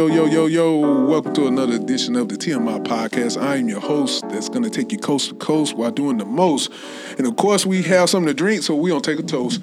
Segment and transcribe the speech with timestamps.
[0.00, 1.04] Yo, yo, yo, yo, yo, yo.
[1.04, 3.38] Welcome to another edition of the TMI podcast.
[3.38, 6.24] I am your host that's going to take you coast to coast while doing the
[6.24, 6.72] most.
[7.18, 9.60] And of course, we have something to drink, so we're going to take a toast.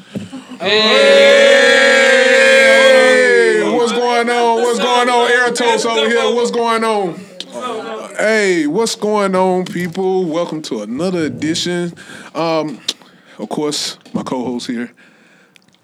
[0.60, 2.04] Hey!
[3.64, 4.62] What's going on?
[4.62, 5.32] What's going on?
[5.32, 6.32] Air toast over here.
[6.36, 7.16] What's going on?
[8.18, 10.25] Hey, what's going on, people?
[10.25, 11.96] Welcome to another edition.
[12.36, 12.80] Um,
[13.39, 14.92] of course, my co-host here,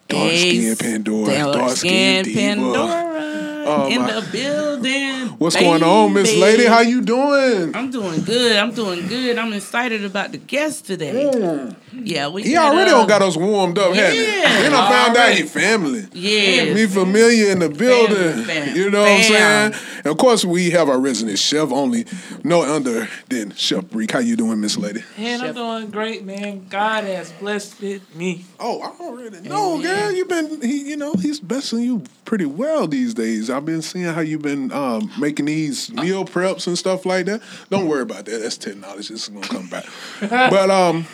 [0.09, 2.71] dark skin Ace, Pandora, Dark dark skin skin diva.
[2.71, 5.27] Pandora Oh, in my- the building.
[5.39, 6.35] What's going on, Miss.
[6.35, 6.65] Lady?
[6.65, 7.75] How you doing?
[7.75, 8.55] I'm doing good.
[8.55, 9.37] I'm doing good.
[9.37, 11.31] I'm excited about the guest today.
[11.33, 11.75] Mm.
[11.93, 12.43] Yeah, we.
[12.43, 14.15] He already uh, don't got us warmed up, hadn't?
[14.19, 15.41] Yeah, Then I found out already.
[15.41, 16.07] he family.
[16.13, 18.43] Yeah, Me familiar in the building.
[18.45, 19.73] fam, you know what I'm saying?
[19.97, 22.05] And of course, we have our resident chef only,
[22.43, 24.11] no other than Chef Breek.
[24.11, 25.03] How you doing, Miss Lady?
[25.17, 26.65] Man, I'm doing great, man.
[26.69, 27.81] God has blessed
[28.15, 28.45] me.
[28.59, 30.11] Oh, I already know, girl.
[30.11, 33.51] You've been, he, you know, he's blessing you pretty well these days.
[33.51, 37.43] I've been seeing how you've been um, making these meal preps and stuff like that.
[37.69, 38.41] Don't worry about that.
[38.41, 39.13] That's ten technology.
[39.13, 39.85] It's gonna come back.
[40.19, 41.05] but um,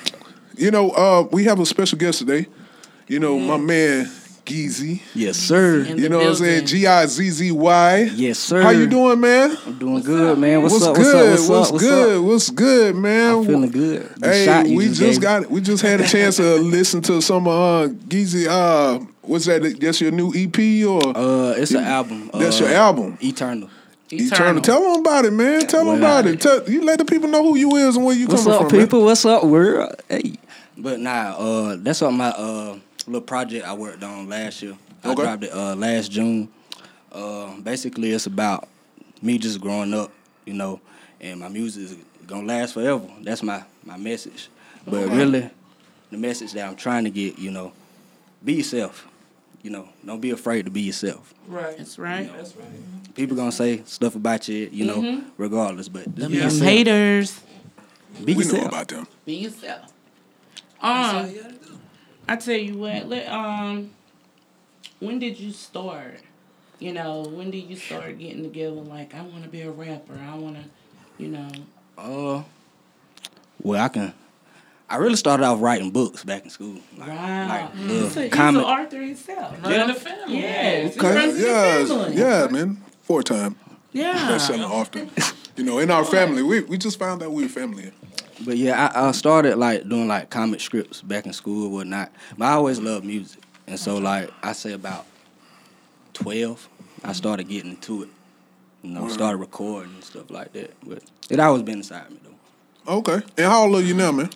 [0.55, 2.45] you know, uh, we have a special guest today.
[3.09, 4.05] You know, my man
[4.45, 5.01] Gizzy.
[5.13, 5.81] Yes, sir.
[5.81, 6.59] In You the know what I'm saying?
[6.61, 6.67] building.
[6.67, 7.97] G I Z Z Y.
[8.15, 8.61] Yes, sir.
[8.61, 9.57] How you doing, man?
[9.65, 10.61] I'm doing good, man.
[10.61, 10.95] What's, up?
[10.95, 11.31] good?
[11.31, 11.49] What's up?
[11.49, 11.73] What's up?
[11.73, 12.17] What's good?
[12.17, 12.23] up?
[12.23, 13.35] What's good, man?
[13.35, 14.15] I'm feeling good.
[14.15, 15.21] The Hey, shot you we just, gave me.
[15.21, 19.79] got we just had a chance to listen to some uh Gizzy uh what's that
[19.79, 22.29] that's your new EP or Uh, it's an album.
[22.33, 23.69] that's uh, your album Eternal.
[24.11, 24.61] Eternal.
[24.61, 25.67] Tell them about it, man.
[25.67, 26.41] Tell them Well, about it.
[26.41, 28.67] Tell, you let the people know who you is and where you What's coming up,
[28.69, 28.77] from.
[28.77, 28.85] man.
[28.87, 29.03] people?
[29.05, 29.93] What's up, world?
[30.09, 30.33] Hey.
[30.75, 34.75] But nah, uh, that's what my uh little project I worked on last year.
[35.03, 35.21] I Okay.
[35.23, 36.49] dropped it uh last June.
[37.11, 38.67] Uh, basically, it's about
[39.21, 40.11] me just growing up,
[40.45, 40.79] you know,
[41.21, 43.05] and my music is gonna last forever.
[43.21, 44.49] That's my my message.
[44.85, 45.49] But really,
[46.11, 47.73] the message that I'm trying to get, you know,
[48.43, 49.07] be yourself.
[49.61, 51.33] You know, don't be afraid to be yourself.
[51.47, 51.77] Right.
[51.77, 52.31] That's right.
[52.35, 53.13] That's right.
[53.15, 55.29] People gonna say stuff about you, you know, Mm-hmm.
[55.37, 55.89] regardless.
[55.89, 56.63] But just be Them yourself.
[56.63, 57.41] haters.
[58.23, 59.07] Be We know about them.
[59.25, 59.91] Be yourself.
[60.81, 61.45] Um, you.
[62.27, 63.07] I tell you what.
[63.09, 63.91] Let, um,
[64.99, 66.19] when did you start?
[66.79, 68.71] You know, when did you start getting together?
[68.77, 70.17] Like, I want to be a rapper.
[70.25, 70.63] I want to,
[71.21, 71.49] you know.
[71.97, 72.43] Uh,
[73.61, 74.13] well, I can.
[74.89, 76.77] I really started off writing books back in school.
[76.97, 77.47] Like, Wow.
[77.47, 78.61] like he's, little a, he's comic.
[78.63, 79.63] an author himself.
[79.63, 80.37] Right in the family.
[80.39, 80.93] Yes.
[80.95, 81.15] he Okay.
[81.15, 82.15] runs his Yeah, family.
[82.15, 82.83] yeah, man.
[83.03, 83.55] Four time.
[83.91, 84.13] Yeah.
[84.27, 85.09] That's something often.
[85.57, 87.91] You know, in our family, we we just found out we were family.
[88.45, 92.11] But yeah, I, I started like doing like comic scripts back in school and whatnot.
[92.37, 95.05] But I always loved music, and so like I say about
[96.13, 96.67] twelve,
[97.03, 98.09] I started getting into it.
[98.83, 100.73] You know, started recording and stuff like that.
[100.87, 102.28] But it always been inside me though.
[102.89, 103.21] Okay.
[103.37, 104.29] And how old are you now, man?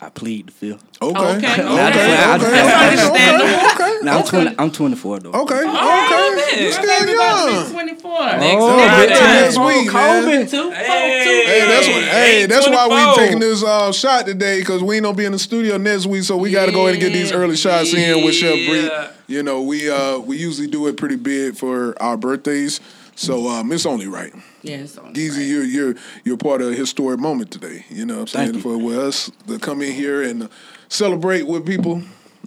[0.00, 0.84] I plead the fifth.
[1.02, 1.18] Okay.
[1.18, 1.52] Okay, Okay.
[1.52, 1.62] okay.
[1.62, 1.90] Okay.
[1.90, 2.60] That's Okay.
[2.86, 3.70] understandable.
[3.72, 3.98] Okay.
[4.02, 4.54] Now I'm twenty.
[4.58, 5.32] I'm twenty four though.
[5.32, 5.62] Okay.
[5.66, 6.64] Oh, Okay.
[6.66, 7.70] You still young.
[7.72, 8.10] 24.
[8.12, 9.06] Oh, Friday.
[9.08, 10.46] big next Oh, week, man.
[10.46, 11.44] Two, Hey.
[11.46, 14.96] Hey, that's what, hey, Hey, that's why we taking this uh, shot today because we
[14.96, 17.02] ain't gonna be in the studio next week, so we got to go ahead and
[17.02, 18.90] get these early shots in with Chef Bree.
[19.26, 22.80] You know, we uh, we usually do it pretty big for our birthdays,
[23.16, 24.32] so um, it's only right.
[24.62, 24.96] Yes.
[24.98, 25.46] on Gizzy, right.
[25.46, 25.94] you're you're
[26.24, 27.84] you're part of a historic moment today.
[27.90, 28.50] You know what I'm saying?
[28.52, 28.62] Thank.
[28.62, 30.48] For with us to come in here and
[30.88, 32.02] celebrate with people,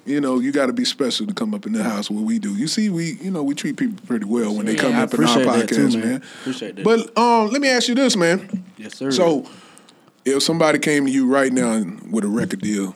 [0.05, 2.39] you know, you got to be special to come up in the house where we
[2.39, 2.55] do.
[2.55, 5.01] You see, we you know we treat people pretty well when they Yeah, come I
[5.03, 6.09] up in our appreciate that podcast, too, man.
[6.09, 6.23] man.
[6.41, 6.85] Appreciate that.
[6.85, 8.63] But um, let me ask you this, man.
[8.77, 9.11] Yes, sir.
[9.11, 9.45] So,
[10.25, 12.95] if somebody came to you right now with a record deal,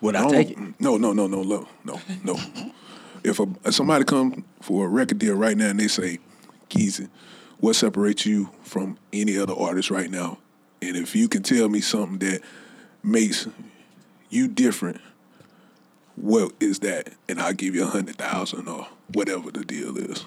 [0.00, 0.58] would I don't- take it?
[0.80, 2.38] No, no, no, no, no, no, no.
[3.24, 6.18] If, a, if somebody come for a record deal right now and they say,
[6.68, 7.08] "Gizzy,
[7.58, 10.38] what separates you from any other artist right now?"
[10.82, 12.42] And if you can tell me something that
[13.02, 13.48] makes
[14.28, 15.00] you different,
[16.16, 17.14] what is that?
[17.28, 20.20] And I'll give you a hundred thousand or whatever the deal is.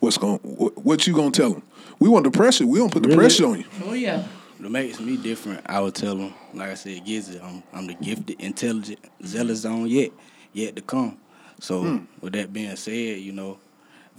[0.00, 0.38] What's going?
[0.38, 1.62] What, what you gonna tell them?
[1.98, 2.66] We want the pressure.
[2.66, 3.20] We don't put the Really?
[3.20, 3.64] pressure on you.
[3.84, 4.24] Oh, yeah.
[4.58, 7.94] What makes me different, I would tell them, like I said, Gizzy, I'm, I'm the
[7.94, 10.12] gifted, intelligent, zealous on yet,
[10.54, 11.18] yet to come.
[11.60, 11.96] So, Hmm.
[12.20, 13.58] with that being said, you know,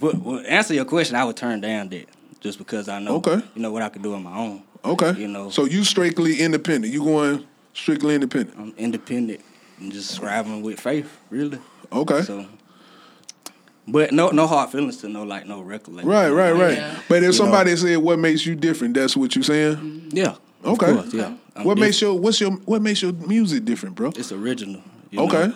[0.00, 2.06] but well, answer your question, I would turn down that
[2.40, 3.40] just because I know, Okay.
[3.54, 4.62] you know, what I could do on my own.
[4.84, 5.12] Okay.
[5.20, 6.92] You know, So you strictly independent.
[6.92, 7.44] You going
[7.74, 8.56] strictly independent.
[8.58, 9.40] I'm independent
[9.80, 11.58] and just scribing with faith, really.
[11.92, 12.22] Okay.
[12.22, 12.46] So,
[13.86, 15.94] but no, no hard feelings to no like no record.
[15.94, 16.10] label.
[16.10, 16.76] Right, right, right.
[16.76, 16.94] Yeah.
[17.08, 20.10] But if You somebody said what makes you different, that's what you're saying.
[20.12, 20.34] Yeah.
[20.64, 20.92] of Okay.
[20.92, 21.34] course, yeah.
[21.56, 22.14] I'm what makes different.
[22.16, 24.08] your what's your what makes your music different, bro?
[24.16, 24.82] It's original.
[25.10, 25.48] you Okay.
[25.48, 25.54] know.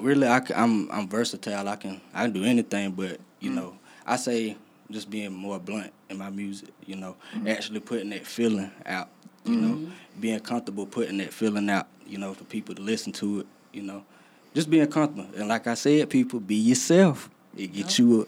[0.00, 1.68] Really I am I'm versatile.
[1.68, 3.54] I can I can do anything, but you Mm.
[3.54, 4.56] know I say
[4.90, 6.68] just being more blunt in my music.
[6.86, 7.48] You know, Mm.
[7.50, 9.08] actually putting that feeling out.
[9.44, 9.84] You Mm-hmm.
[9.84, 9.90] know,
[10.20, 11.86] being comfortable putting that feeling out.
[12.06, 13.46] You know, for people to listen to it.
[13.72, 14.04] You know,
[14.54, 15.28] just being comfortable.
[15.36, 17.28] And like I said, people be yourself.
[17.56, 18.26] it gets you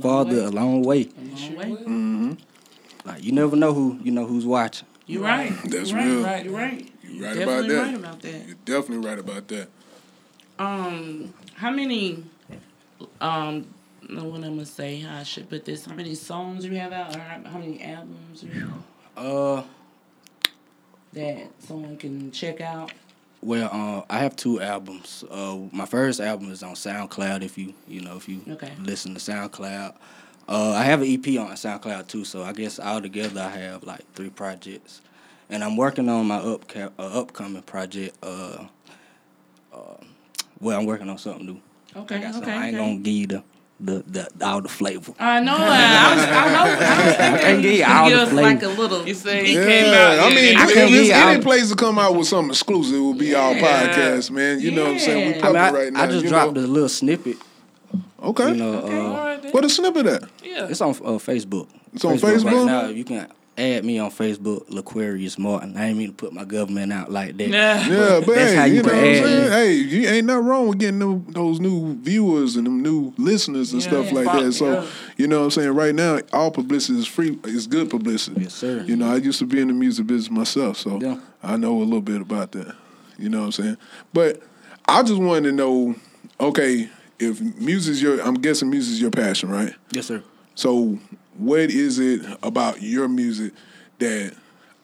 [0.00, 0.44] farther way.
[0.44, 1.04] a long way.
[1.16, 1.70] Long way.
[1.70, 2.32] Mm-hmm.
[3.04, 4.86] Like you never know who you know who's watching.
[5.06, 5.52] You're right.
[5.64, 6.06] That's You're right.
[6.06, 6.22] real.
[6.24, 6.44] Right.
[6.44, 6.90] You're right.
[7.02, 7.82] You're right definitely about that.
[7.84, 8.46] right about that.
[8.46, 9.68] You're definitely right about that.
[10.58, 12.24] Um, how many?
[13.20, 13.66] Um,
[14.08, 15.00] know what I'm gonna say.
[15.00, 15.84] How I should put this.
[15.86, 19.62] How many songs you have out, or how, how many albums you have Uh,
[21.12, 22.92] that someone can check out?
[23.42, 25.24] well, uh, I have two albums.
[25.30, 27.42] Uh, my first album is on SoundCloud.
[27.42, 28.72] If you you know if you Okay.
[28.80, 29.94] listen to SoundCloud,
[30.48, 32.24] uh, I have an EP on SoundCloud too.
[32.24, 35.00] So I guess altogether I have like three projects,
[35.50, 38.16] and I'm working on my up uh, upcoming project.
[38.22, 38.66] Uh,
[39.72, 39.96] uh,
[40.60, 41.60] well, I'm working on something new.
[41.96, 42.16] Okay.
[42.16, 42.32] I, got okay.
[42.34, 42.50] something.
[42.52, 42.84] I ain't okay.
[42.84, 43.44] gonna give you the
[43.80, 45.12] the, the all the flavor.
[45.18, 45.56] I know.
[45.56, 46.24] I, I was.
[46.24, 48.42] I, know, I was thinking can't you give you all the us flavor.
[48.42, 49.06] like a little.
[49.08, 50.32] You say he came Yeah, out.
[50.32, 53.14] I mean, I if can't any place to come out with something exclusive, it will
[53.14, 54.60] be our podcast, man.
[54.60, 55.26] You know what I'm saying?
[55.34, 55.46] We Yeah.
[55.46, 56.02] I, mean, I, right now.
[56.02, 56.60] I just dropped know?
[56.60, 57.36] a little snippet.
[58.22, 58.48] Okay.
[58.50, 58.98] You know, Okay.
[58.98, 59.52] uh, all right then.
[59.52, 60.22] what a snippet at?
[60.42, 60.68] yeah.
[60.68, 61.68] It's on uh, Facebook.
[61.92, 62.66] It's on Right Facebook?
[62.66, 65.76] now, you can add me on Facebook, Laquarius Martin.
[65.76, 67.48] I ain't mean to put my government out like that.
[67.48, 67.56] Nah.
[67.56, 69.50] Yeah, but That's hey, how you you know what I'm saying?
[69.52, 73.72] Hey, you ain't nothing wrong with getting them, those new viewers and them new listeners
[73.72, 74.52] and Yeah, stuff like fuck, that.
[74.52, 74.86] So, yeah.
[75.16, 75.70] you know what I'm saying?
[75.70, 77.38] Right now, all publicity is free.
[77.44, 78.42] It's good publicity.
[78.42, 78.82] Yes, sir.
[78.82, 81.18] You know, I used to be in the music business myself, so Yeah.
[81.42, 82.74] I know a little bit about that.
[83.18, 83.76] You know what I'm saying?
[84.12, 84.42] But
[84.86, 85.94] I just wanted to know,
[86.40, 86.88] okay,
[87.20, 89.72] if music's your, I'm guessing music's your passion, right?
[89.92, 90.22] Yes, sir.
[90.56, 90.98] So,
[91.38, 93.52] what is it about your music
[93.98, 94.34] that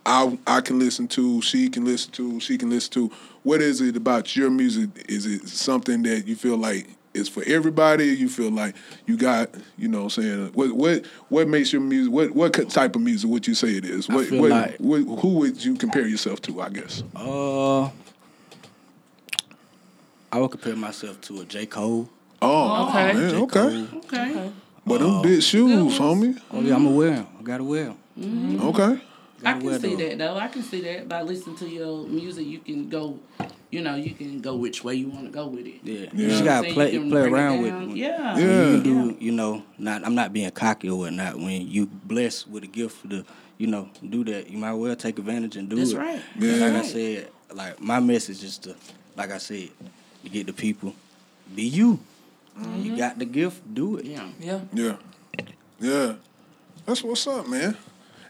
[0.06, 3.12] I I can listen to, she can listen to, she can listen to?
[3.42, 4.90] What is it about your music?
[5.08, 8.06] Is it something that you feel like is for everybody?
[8.06, 8.74] You feel like
[9.06, 12.12] you got, you know, what I'm saying what what what makes your music?
[12.12, 14.08] What what type of music would you say it is?
[14.10, 16.60] I What, feel what, like- what who would you compare yourself to?
[16.60, 17.02] I guess.
[17.16, 17.90] Uh,
[20.32, 21.66] I would compare myself to a J.
[21.66, 22.08] Cole.
[22.42, 23.12] Oh, Okay.
[23.12, 23.36] man, J.
[23.36, 23.60] okay.
[23.60, 23.86] Cole.
[24.04, 24.52] Okay.
[24.86, 26.40] But them uh, big shoes, homie.
[26.50, 27.26] Oh yeah, I'm aware.
[27.38, 27.96] I gotta wear 'em.
[28.18, 28.66] Mm-hmm.
[28.68, 29.00] Okay.
[29.42, 30.08] I Gotta wear can see those.
[30.10, 30.36] that though.
[30.36, 32.46] I can see that by listening to your music.
[32.46, 33.18] You can go,
[33.70, 35.76] you know, you can go which way you want to go with it.
[35.82, 36.00] Yeah, Yeah.
[36.00, 36.74] you just You know what I'm gotta saying?
[36.74, 37.74] play You play bring it around with.
[37.92, 37.96] it.
[37.96, 38.38] Yeah.
[38.38, 38.70] Yeah.
[38.72, 41.36] You do, you know, not I'm not being cocky or whatnot.
[41.38, 43.24] When you blessed with a gift to,
[43.56, 45.78] you know, do that, you might well take advantage and do it.
[45.80, 45.98] That's it.
[45.98, 46.20] right.
[46.34, 46.52] And Yeah.
[46.52, 46.84] Like I Right.
[46.86, 48.74] said, like my message is to,
[49.16, 49.70] like I said,
[50.24, 50.94] to get the people,
[51.54, 51.98] be you.
[52.78, 54.04] You got the gift, do it.
[54.06, 54.28] Yeah.
[54.40, 54.60] Yeah.
[54.72, 54.96] Yeah.
[55.80, 56.12] Yeah.
[56.86, 57.76] That's what's up, man.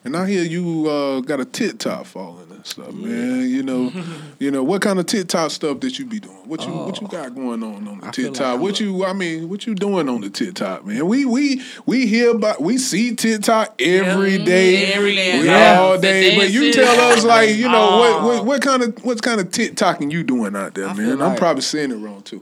[0.02, 3.46] And I hear you uh, got a TikTok following and stuff, man.
[3.50, 3.92] You know,
[4.38, 6.36] you know what kind of TikTok stuff that you be doing?
[6.48, 9.12] What you what you got going on on the I feel like what you I
[9.12, 11.06] mean, what you doing on the TikTok, man?
[11.06, 14.44] We we we hear about we see TikTok every Yeah.
[14.46, 15.38] day, Every day.
[15.40, 15.80] we Yeah.
[15.80, 16.34] all day.
[16.38, 18.26] But you tell us like you know what, Oh.
[18.26, 21.18] what what kind of what kind of TikToking you doing out there, I man?
[21.18, 22.40] feel I'm probably saying it wrong too.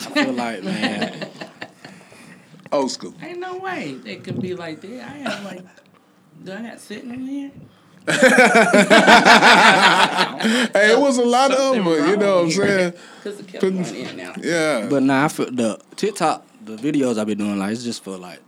[0.00, 1.28] I feel like man,
[2.72, 3.14] Old school.
[3.22, 4.92] Ain't no way they could be like that.
[5.02, 5.62] I have like,
[6.44, 7.50] do I got sitting in here?
[10.72, 12.92] Hey, it was a lot of them, you know what I'm saying?
[13.22, 14.42] Because it kept Putting- going in and out.
[14.42, 14.86] Yeah.
[14.88, 18.16] but nah, I feel the TikTok, the videos I be doing like it's just for
[18.16, 18.40] like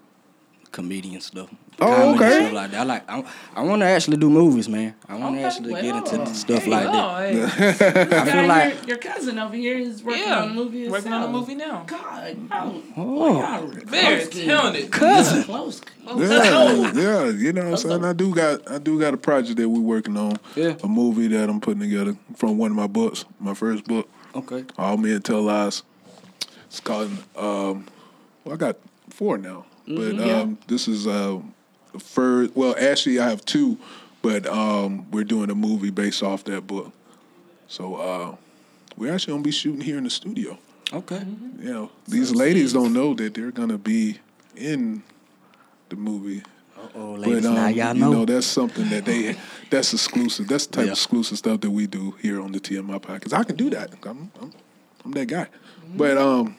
[0.71, 1.51] comedian stuff.
[1.81, 2.41] Oh, comedy okay.
[2.41, 2.81] Stuff like that.
[2.81, 3.11] I like.
[3.11, 3.25] I,
[3.57, 4.95] I want to actually do movies, man.
[5.09, 7.53] I want to Okay, actually get into well, stuff hey, like that.
[7.55, 8.17] Hey.
[8.21, 10.89] I feel like your, your cousin over here is working Yeah, on a movie.
[10.89, 11.49] working on a himself.
[11.49, 11.85] movie now.
[11.87, 13.41] God, y'all, Oh.
[13.41, 14.93] y'all Very close talented.
[14.93, 15.45] cousin.
[15.45, 15.81] Close.
[16.07, 18.05] Yeah, yeah, you know what I'm saying.
[18.05, 20.37] I do got I do got a project that we're working on.
[20.55, 20.77] Yeah.
[20.85, 24.65] A movie that I'm putting together from one of my books, my first book, Okay.
[24.79, 25.83] All Men Tell Lies.
[26.67, 27.87] It's called um
[28.45, 28.77] well I got
[29.11, 29.65] four now.
[29.87, 31.43] But um this is uh the
[31.99, 33.79] first well actually I have two,
[34.23, 36.93] but um we're doing a movie based off that book.
[37.69, 38.37] So uh
[38.97, 40.59] we're actually gonna be shooting here in the studio.
[40.93, 41.25] Okay.
[41.61, 44.19] You know, these ladies don't know that they're gonna be
[44.57, 45.03] in
[45.89, 46.43] the movie.
[46.95, 47.95] Oh, ladies, But um, now y'all know.
[47.95, 48.13] you know.
[48.21, 49.37] know that's something that they
[49.71, 50.49] that's exclusive.
[50.49, 50.93] That's the type Yeah.
[50.93, 53.33] of exclusive stuff that we do here on the TMI podcast.
[53.33, 53.95] I can do that.
[54.05, 54.53] I'm I'm,
[55.05, 55.47] I'm that guy.
[55.97, 56.57] But um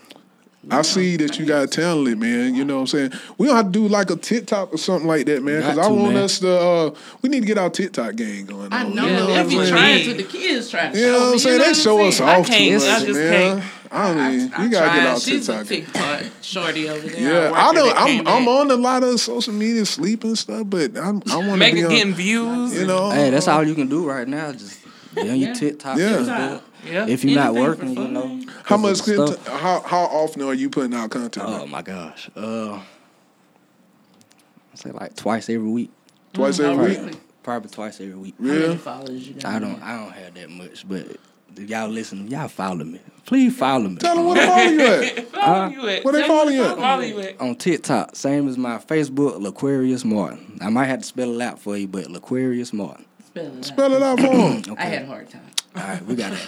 [0.71, 2.55] I see that you got talented, man.
[2.55, 3.11] You know what I'm saying?
[3.37, 5.57] We don't have to do like a TikTok or something like that, man.
[5.61, 6.23] Because I to, want man.
[6.23, 6.57] us to.
[6.59, 8.71] Uh, we need to get our TikTok game going.
[8.71, 9.73] I on, know, You know Yeah, they be that's saying?
[9.73, 10.13] what trying to.
[10.13, 10.99] The kids trying to.
[10.99, 11.59] You know what I'm saying?
[11.61, 13.59] They show us off too can't- much, I just man.
[13.59, 13.71] can't.
[13.95, 14.95] I mean, I we gotta tried.
[14.95, 15.65] get our She's TikTok.
[15.65, 15.67] a.
[15.67, 17.21] TikTok shorty over there.
[17.21, 17.95] Yeah, worker I don't.
[17.97, 21.49] I'm I'm on a lot of social media, sleep and stuff, but I'm, I want
[21.51, 21.91] to Make be it on.
[21.91, 22.73] getting views.
[22.73, 24.51] You know, Hey, that's all you can do right now.
[24.51, 24.79] Just
[25.13, 25.53] be on your Yeah.
[25.53, 25.97] TikTok.
[25.99, 26.59] Yeah.
[26.83, 26.91] Facebook.
[26.93, 27.07] Yeah.
[27.07, 28.41] If you're not working, you know.
[28.65, 29.17] how 'cause much?
[29.17, 31.45] of the how how often are you putting out content?
[31.47, 32.29] Oh my gosh.
[32.35, 32.81] Uh, I
[34.75, 35.91] say like twice every week.
[36.33, 37.05] Twice Oh, every really?
[37.07, 37.19] week.
[37.43, 38.35] Probably twice every week.
[38.39, 38.75] How many Yeah.
[38.77, 39.45] followers you got?
[39.45, 39.81] I don't.
[39.83, 41.07] I don't have that much, but
[41.57, 42.99] y'all listen, y'all follow me.
[43.25, 43.97] Please follow me.
[43.97, 45.27] Tell them where to follow you at.
[45.43, 46.03] Follow you at.
[46.05, 46.75] Where they follow you at?
[46.75, 47.41] to Follow you at.
[47.41, 50.57] On TikTok, same as my Facebook, Laquarius Martin.
[50.61, 53.05] I might have to spell it out for you, but Laquarius Martin.
[53.25, 53.65] Spell it out.
[53.65, 54.27] Spell it out for
[54.61, 54.75] them.
[54.79, 55.41] I had a hard time.
[55.75, 56.39] All right, we got it.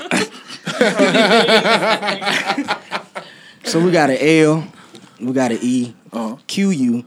[3.64, 4.68] so we got an L,
[5.20, 6.38] we got an E, Uh-huh.
[6.48, 7.06] Q U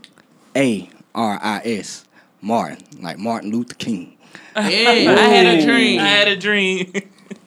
[0.57, 2.05] A R I S,
[2.41, 4.17] Martin, like Martin Luther King.
[4.55, 6.01] Hey, I had a dream.
[6.01, 6.93] I had a dream.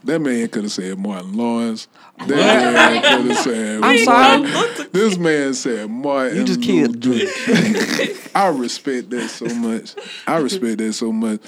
[0.04, 1.88] That man could have said Martin Lawrence.
[2.18, 3.82] That man could have said.
[3.84, 6.38] I'm sorry, This man said Martin.
[6.38, 8.06] you just killed the Luther.
[8.08, 8.18] dream.
[8.34, 9.94] I respect that so much.
[10.26, 11.42] I respect that so much.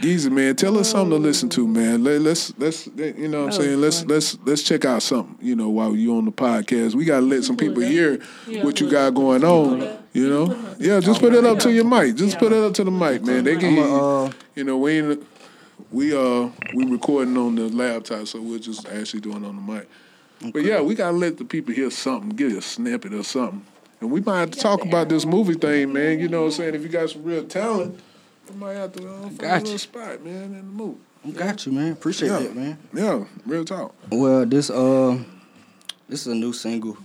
[0.00, 2.04] Gizzy, man, tell us something to listen to, man.
[2.04, 3.80] Let, let's let's you know what I'm saying.
[3.80, 5.36] Let's let's let's check out something.
[5.44, 8.20] You know, while you on the podcast, we gotta let some people hear
[8.62, 9.80] what you got going on.
[10.12, 12.14] You know, yeah, just put it up to your mic.
[12.14, 13.42] Just put it up to the mic, man.
[13.42, 15.26] They can, uh, you know, we ain't,
[15.90, 19.72] we uh we recording on the laptop, so we're just actually doing it on the
[19.72, 19.88] mic.
[20.52, 23.66] But yeah, we gotta let the people hear something, get a snippet or something.
[24.00, 26.20] And we might have to talk about this movie thing, man.
[26.20, 26.74] You know what I'm saying?
[26.76, 27.98] If you got some real talent,
[28.54, 29.78] might have to uh, a Got little you.
[29.78, 30.98] spot, man, in the movie.
[31.34, 31.92] Got you, man.
[31.92, 32.38] Appreciate Yeah.
[32.40, 32.78] that, man.
[32.94, 33.94] Yeah, real talk.
[34.10, 35.18] Well, this uh,
[36.08, 36.96] this is a new single.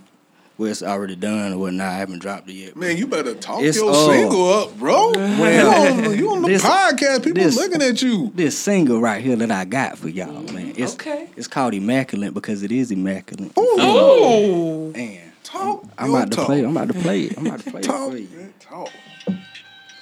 [0.56, 1.88] Well, it's already done or whatnot.
[1.88, 2.76] I haven't dropped it yet.
[2.76, 5.10] Man, you better talk It's, your uh, single up, bro.
[5.10, 8.30] Well, you on, you on the this- podcast, people this- looking at you.
[8.36, 10.74] This single right here that I got for y'all, man.
[10.76, 11.28] It's Okay.
[11.36, 13.50] it's called Immaculate because it is immaculate.
[13.56, 14.92] Oh.
[14.94, 15.84] Man, Talk.
[15.98, 16.46] I'm your about to talk.
[16.46, 16.62] play.
[16.64, 17.36] I'm about to play it.
[17.36, 18.10] I'm about to play it Talk.
[18.12, 18.52] for you.
[18.60, 18.90] Talk.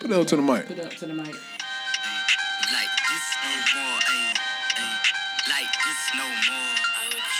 [0.02, 0.66] Put it up to the mic.
[0.66, 1.30] Put it up to the mic.
[1.30, 4.34] Like this no more, ayy,
[4.82, 4.98] ayy.
[5.46, 6.74] Like this no more.
[6.98, 7.30] Ayy, they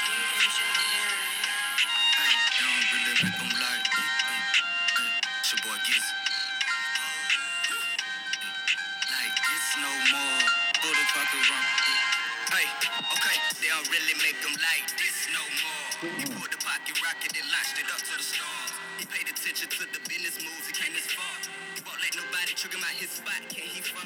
[2.62, 4.46] don't really make 'em like, ayy, ayy,
[4.94, 5.10] ayy.
[5.42, 6.14] It's your boy Gizzy.
[9.10, 10.46] Like this no more.
[10.78, 11.66] Put the fuck around.
[12.54, 12.70] Hey,
[13.10, 16.14] okay, they don't really make 'em like this no more.
[16.14, 18.70] He pulled the pocket rocket and launched it up to the stars.
[19.02, 19.98] He paid attention to the
[22.72, 24.02] nobody trigger him out his spot, can he fall?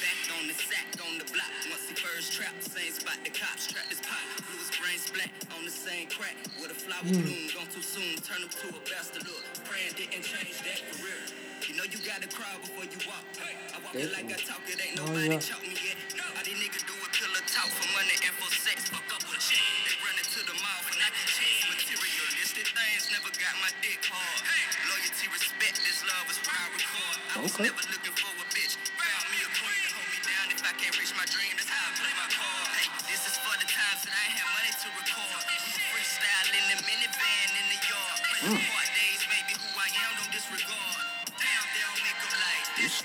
[0.00, 1.52] Back on the sack on the block.
[1.68, 4.22] Once he first trapped, same spot the cops trapped his pot.
[4.48, 6.36] Blew his brain splat on the same crack.
[6.60, 7.20] With a flower hmm.
[7.20, 9.44] bloom, gone too soon, turn him to a bastard look.
[9.68, 11.20] Praying didn't change that career.
[11.68, 13.26] You know you gotta crawl before you walk.
[13.44, 15.98] I walk it like I talk, it ain't oh, nobody choke me yet.
[16.16, 18.88] All these niggas do is pillow talk for money and for sex.
[18.88, 19.60] Fuck up with a chick.
[19.84, 21.68] They running to the mouth and I can chase.
[21.68, 24.40] Materialistic things never got my dick hard.
[24.86, 27.16] Loyalty, respect, this love is what I record.
[27.36, 27.82] I was never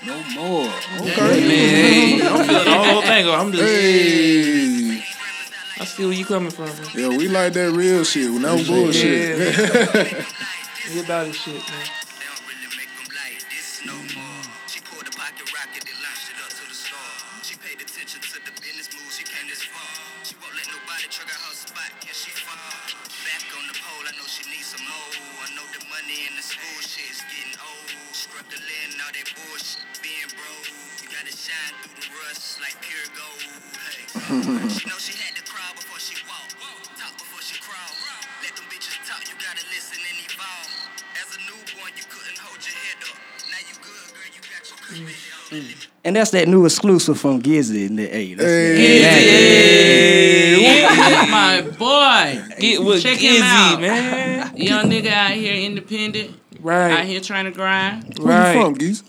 [0.06, 0.72] No more.
[1.00, 2.20] Okay.
[2.20, 3.28] I'm feeling the whole thing.
[3.28, 5.04] I'm just, Hey.
[5.80, 6.66] I see where you coming from.
[6.66, 6.76] Man.
[6.94, 8.30] Yeah, we like that real shit.
[8.30, 9.38] No bullshit.
[10.92, 12.03] You about this shit, man.
[46.14, 46.20] Cookie.
[46.20, 47.88] And that's that new exclusive from Gizzy.
[47.88, 48.48] And the, hey, that's
[50.96, 52.56] That's my boy.
[52.58, 53.80] Get with Check him Gizzy, out.
[53.80, 54.56] man.
[54.56, 56.38] Young nigga out here independent.
[56.60, 56.92] Right.
[56.92, 58.18] Out here trying to grind.
[58.18, 58.54] Where right.
[58.54, 59.02] you from, Geese?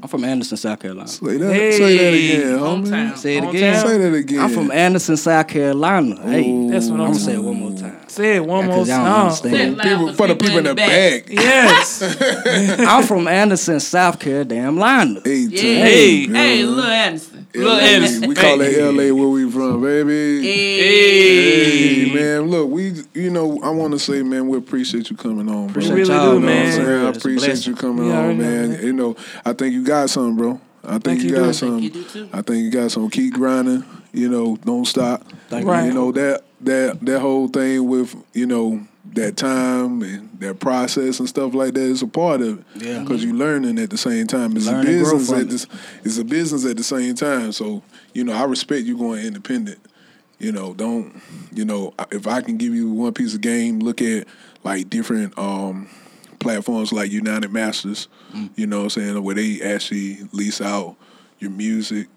[0.00, 1.08] I'm from Anderson, South Carolina.
[1.08, 1.38] Say that,
[1.74, 2.36] say that Hey.
[2.36, 3.16] again, homie.
[3.16, 3.48] Say it Hometown.
[3.50, 3.86] again.
[3.86, 4.40] Say that again.
[4.40, 6.16] I'm from Anderson, South Carolina.
[6.22, 6.30] Oh.
[6.30, 7.44] Hey, That's what I'm I'm gonna say it saying.
[7.44, 7.96] one more time.
[8.08, 9.30] Say it one more Because y'all time.
[9.32, 11.28] Say it loud people, for the people in the back.
[11.28, 12.78] Yes.
[12.80, 15.20] I'm from Anderson, South Carolina.
[15.24, 15.60] Hey, Yeah.
[15.62, 16.26] Hey.
[16.26, 17.37] Hey, Lil Anderson.
[17.54, 18.26] Lil LA.
[18.28, 18.74] We call Hey.
[18.74, 20.42] it LA where we from, baby.
[20.42, 22.04] Hey.
[22.04, 25.48] Hey, man, look, we, you know, I want to say, man, we appreciate you coming
[25.48, 25.82] on, bro.
[25.82, 26.72] Appreciate really y'all, do, You know what I'm man.
[26.72, 27.06] saying?
[27.06, 28.70] I appreciate you coming Yeah, on, already know, man.
[28.72, 28.82] man.
[28.86, 30.60] You know, I think you got something, bro.
[30.84, 31.52] I think, Think you you got do.
[31.52, 31.82] something.
[31.82, 32.28] you do too.
[32.32, 33.10] I think you got some.
[33.10, 33.84] Keep grinding.
[34.12, 35.22] You know, don't stop.
[35.48, 35.86] Thank Right.
[35.86, 38.80] You know that that that whole thing with you know
[39.14, 42.64] that time and that process and stuff like that is a part of it.
[42.76, 43.00] Yeah.
[43.00, 44.56] Because you're learning at the same time.
[44.56, 45.48] It's Learn a business at it.
[45.48, 45.66] this.
[46.04, 47.52] It's a business at the same time.
[47.52, 49.78] So you know, I respect you going independent.
[50.38, 51.20] You know, don't
[51.52, 54.26] you know if I can give you one piece of game, look at
[54.64, 55.88] like different um
[56.38, 58.08] platforms like United Masters.
[58.32, 58.50] Mm.
[58.56, 59.22] You know what I'm saying?
[59.22, 60.96] Where they actually lease out
[61.38, 62.08] your music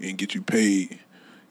[0.00, 0.98] and get you paid.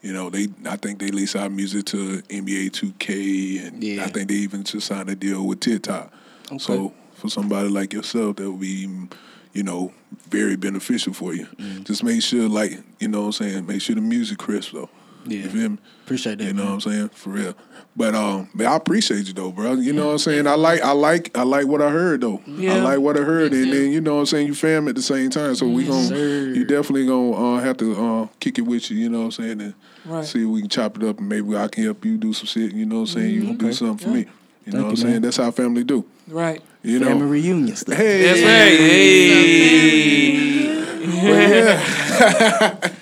[0.02, 4.04] You know, they I think they lease out music to NBA 2K, and Yeah.
[4.04, 6.12] I think they even just signed a deal with TikTok.
[6.58, 8.88] So for somebody like yourself, that would be,
[9.52, 9.92] you know,
[10.28, 11.46] very beneficial for you.
[11.56, 11.84] Mm.
[11.84, 14.88] Just make sure, like, you know, what I'm saying, make sure the music crisp though.
[15.28, 15.42] Yeah.
[15.44, 15.78] You feel me?
[16.04, 16.44] Appreciate that.
[16.44, 16.74] You know man.
[16.76, 17.08] what I'm saying?
[17.10, 17.54] For real.
[17.96, 19.72] But um, man, I appreciate you though, bro.
[19.74, 20.46] You know what I'm saying?
[20.46, 22.40] I like, I like, I like what I heard though.
[22.46, 22.74] Yeah.
[22.74, 24.46] I like what I heard, and then you know what I'm saying.
[24.46, 26.52] You fam at the same time, so we gonna, sir.
[26.54, 28.98] you definitely gonna uh, have to uh, kick it with you.
[28.98, 29.60] You know what I'm saying?
[29.60, 30.24] And Right.
[30.24, 32.46] see if we can chop it up, and maybe I can help you do some
[32.46, 32.72] shit.
[32.72, 33.34] You know what I'm saying?
[33.34, 34.26] You can do something for me.
[34.64, 35.12] You know what I'm saying?
[35.14, 35.22] man.
[35.22, 36.04] That's how family do.
[36.28, 36.62] Right.
[36.82, 37.08] You know.
[37.08, 37.96] Family reunion stuff.
[37.96, 38.78] Hey, That's right.
[38.78, 40.28] Hey.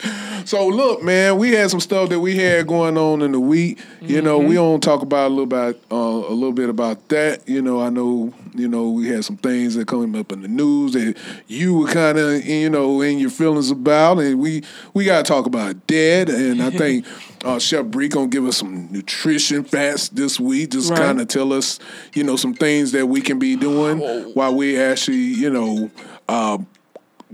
[0.46, 3.78] So look, man, we had some stuff that we had going on in the week.
[4.00, 4.48] You know, Mm-hmm.
[4.48, 7.48] we don't talk about a little about uh, a little bit about that.
[7.48, 10.48] You know, I know you know we had some things that came up in the
[10.48, 11.16] news that
[11.48, 14.62] you were kind of you know in your feelings about, and we
[14.94, 16.30] we got to talk about that.
[16.30, 17.04] And I think
[17.44, 20.70] uh, Chef Bree gonna give us some nutrition facts this week.
[20.70, 20.98] Just Right.
[21.00, 21.80] kind of tell us
[22.14, 23.98] you know some things that we can be doing
[24.34, 25.90] while we actually you know.
[26.28, 26.58] Uh,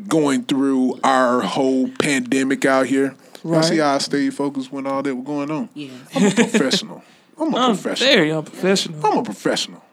[0.09, 3.15] going through our whole pandemic out here.
[3.51, 5.69] I see how I stayed focused when all that was going on.
[5.75, 5.93] Yes.
[6.15, 7.03] I'm a professional.
[7.39, 8.09] I'm a I'm professional.
[8.11, 9.05] very unprofessional.
[9.07, 9.85] I'm a professional.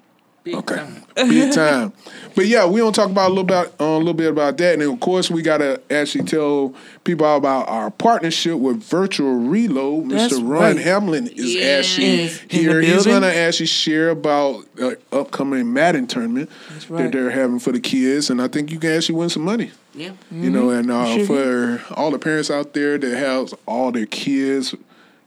[0.44, 1.04] Big Okay, time.
[1.16, 1.92] big time.
[2.36, 4.74] But yeah, we don't talk about a little bit, uh, a little bit about that,
[4.74, 10.10] and then of course we gotta actually tell people about our partnership with Virtual Reload.
[10.12, 10.50] That's Mr.
[10.50, 10.78] Ron right.
[10.78, 11.86] Hamlin is Yes.
[11.90, 12.82] actually In here.
[12.82, 17.12] He's gonna actually share about uh, upcoming Madden tournament that right.
[17.12, 19.72] they're having for the kids, and I think you can actually win some money.
[19.94, 20.12] Yeah.
[20.32, 21.26] You know, and uh, Mm-hmm.
[21.26, 24.74] Sure for all the parents out there that have all their kids,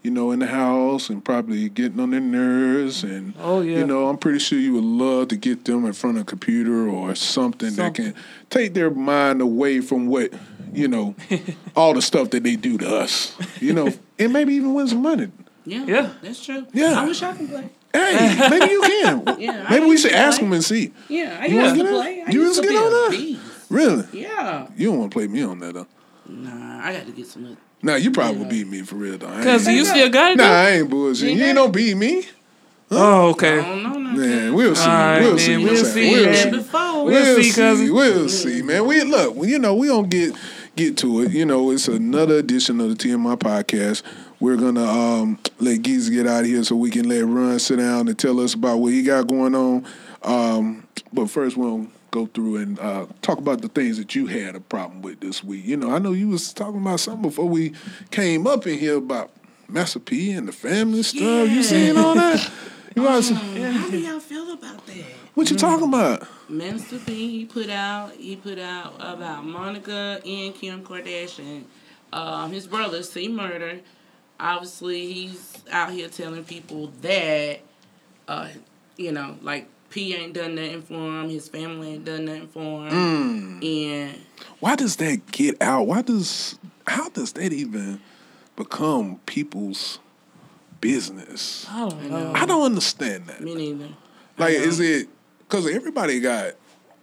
[0.03, 3.79] you know, in the house and probably getting on their nerves, and Oh, yeah.
[3.79, 6.25] you know, I'm pretty sure you would love to get them in front of a
[6.27, 8.15] computer or something, that can
[8.51, 10.33] take their mind away from what
[10.75, 11.15] you know,
[11.77, 15.03] all the stuff that they do to us, you know, and maybe even win some
[15.03, 15.31] money.
[15.67, 15.85] Yeah.
[15.87, 16.11] Yeah.
[16.23, 16.67] That's true.
[16.73, 16.99] Yeah.
[17.01, 17.69] I wish I could play.
[17.93, 19.23] Hey, maybe you can.
[19.39, 20.47] Yeah, I maybe we used should to ask play.
[20.47, 20.93] them and see.
[21.09, 21.37] Yeah.
[21.41, 21.93] I You used wanna to get in?
[22.01, 22.23] play.
[22.27, 23.11] I You used used to to get be on a that?
[23.11, 23.41] beast.
[23.69, 24.21] Really?
[24.23, 24.67] Yeah.
[24.79, 25.87] You don't want to play me on that though.
[26.27, 27.57] Nah, I got to get some.
[27.83, 29.27] Nah, you probably would beat me for real though.
[29.27, 30.37] I ain't- Cause you still got it.
[30.39, 30.45] Nah.
[30.45, 31.37] I ain't bullshit.
[31.37, 32.25] You ain't no beat me.
[32.91, 33.57] Oh, okay.
[33.57, 33.93] don't know.
[34.13, 34.83] Man, we'll see.
[34.83, 35.57] All right, we'll man, see.
[35.57, 36.11] we'll We'll see, see.
[36.21, 37.05] We'll see.
[37.05, 37.95] We'll see, cousin.
[37.95, 38.87] We'll see, man.
[38.87, 39.35] We look.
[39.35, 40.35] well, You know, we don't get
[40.77, 41.33] get to it.
[41.33, 44.03] You know, it's another edition of the TMI podcast.
[44.41, 47.77] We're gonna um, let Geese get out of here so we can let Run sit
[47.79, 49.87] down and tell us about what he got going on.
[50.23, 54.55] Um, but first, we'll go through and uh, talk about the things that you had
[54.55, 55.65] a problem with this week.
[55.65, 57.73] You know, I know you was talking about something before we
[58.13, 59.33] came up in here about
[59.67, 61.21] Master P and the family stuff.
[61.21, 61.63] You Yeah.
[61.63, 62.51] seen all that?
[62.95, 65.05] You guys, How do y'all feel about that?
[65.33, 66.29] what you talking about?
[66.51, 71.63] Master P, he put out he put out about Monica and Kim Kardashian,
[72.13, 73.81] um, his brother C Murder.
[74.39, 77.61] Obviously, he's out here telling people that,
[78.29, 78.49] uh,
[78.99, 82.87] you know, like P ain't done nothing for him, his family ain't done nothing for
[82.87, 83.63] him, hmm.
[83.63, 84.19] and
[84.59, 85.87] why does that get out?
[85.87, 88.01] Why does how does that even
[88.57, 89.99] become people's
[90.81, 91.67] business?
[91.71, 92.33] I don't know.
[92.35, 93.43] I don't understand that.
[93.43, 93.89] me neither.
[94.39, 95.09] Like, is it
[95.41, 96.55] because everybody got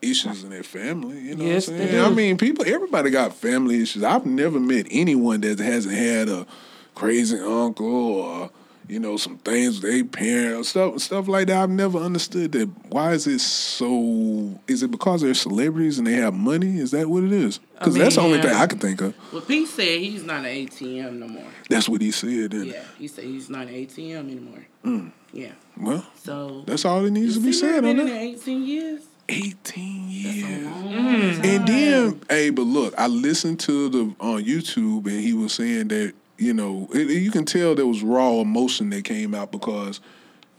[0.02, 1.20] issues in their family?
[1.20, 2.06] You know Yes, what I'm they saying?
[2.06, 4.04] I mean, people, everybody got family issues.
[4.04, 6.48] I've never met anyone that hasn't had a
[6.96, 8.50] crazy uncle or
[8.90, 11.64] you know some things their parents, stuff, stuff like that.
[11.64, 12.68] I've never understood that.
[12.90, 14.60] Why is it so?
[14.68, 16.80] Is it because they're celebrities and they have money?
[16.80, 17.60] Is that what it is?
[17.78, 18.44] Because mean, that's the only yeah.
[18.44, 19.16] thing I can think of.
[19.32, 21.46] Well, Pete said he's not an ATM no more.
[21.70, 22.54] That's what he said.
[22.54, 24.66] Yeah, he said he's not an ATM anymore.
[24.84, 25.12] Mm.
[25.32, 28.22] Yeah, well, so that's all that needs to be said been on in that.
[28.22, 29.02] eighteen years.
[29.32, 30.68] 18 years.
[30.68, 31.46] Mm.
[31.46, 35.90] And then, hey, but look, I listened to the on YouTube, and he was saying
[35.90, 40.00] that you know it, you can tell there was raw emotion that came out because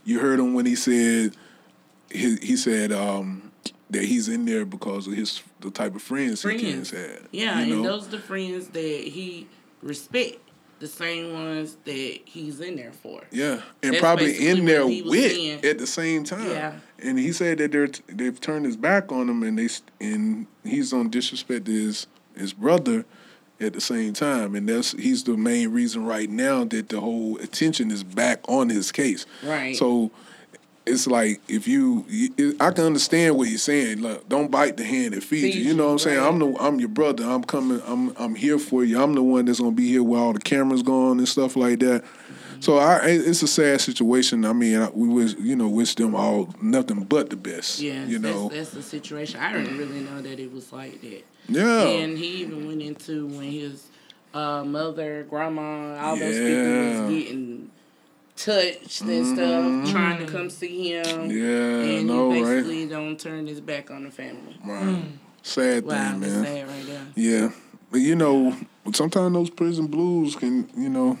[0.05, 1.35] you heard him when he said
[2.09, 3.51] he, he said um,
[3.89, 6.61] that he's in there because of his the type of friends, he friends.
[6.61, 7.19] kids had.
[7.31, 7.91] Yeah, you and know?
[7.91, 9.47] those the friends that he
[9.81, 10.37] respect,
[10.79, 13.21] the same ones that he's in there for.
[13.31, 15.65] Yeah, and That's probably in there he with saying.
[15.65, 16.49] at the same time.
[16.49, 16.73] Yeah.
[16.99, 20.93] and he said that they're they've turned his back on him, and they and he's
[20.93, 23.05] on disrespect to his his brother
[23.61, 27.37] at the same time, and that's he's the main reason right now that the whole
[27.37, 29.25] attention is back on his case.
[29.43, 29.75] Right.
[29.75, 30.11] So.
[30.83, 32.03] It's like if you,
[32.59, 34.01] I can understand what he's saying.
[34.01, 35.51] Look, don't bite the hand that feeds you.
[35.53, 36.17] Feeds You know what I'm saying?
[36.17, 36.27] right.
[36.27, 37.23] I'm the, I'm your brother.
[37.23, 37.83] I'm coming.
[37.85, 39.01] I'm, I'm here for you.
[39.01, 41.81] I'm the one that's gonna be here while all the cameras going and stuff like
[41.81, 42.03] that.
[42.03, 42.61] Mm-hmm.
[42.61, 44.43] So I, it's a sad situation.
[44.43, 47.79] I mean, I- we wish, you know, wish them all nothing but the best.
[47.79, 48.49] Yeah, you know.
[48.49, 49.39] that's, that's the situation.
[49.39, 51.23] I didn't really know that it was like that.
[51.53, 51.81] Yeah.
[51.87, 53.87] And he even went into when his
[54.33, 57.71] uh, mother, grandma, all those people was getting
[58.35, 61.05] touched and stuff, trying to come see him.
[61.05, 61.31] Mm-hmm.
[61.31, 62.89] Yeah, and no, he right?
[62.89, 64.57] don't turn his back on the family.
[64.65, 65.03] Right.
[65.43, 66.43] Sad Wow, thing, man.
[66.43, 67.05] sad right there.
[67.15, 67.51] Yeah,
[67.91, 68.55] but you know,
[68.93, 71.17] sometimes those prison blues can, you know,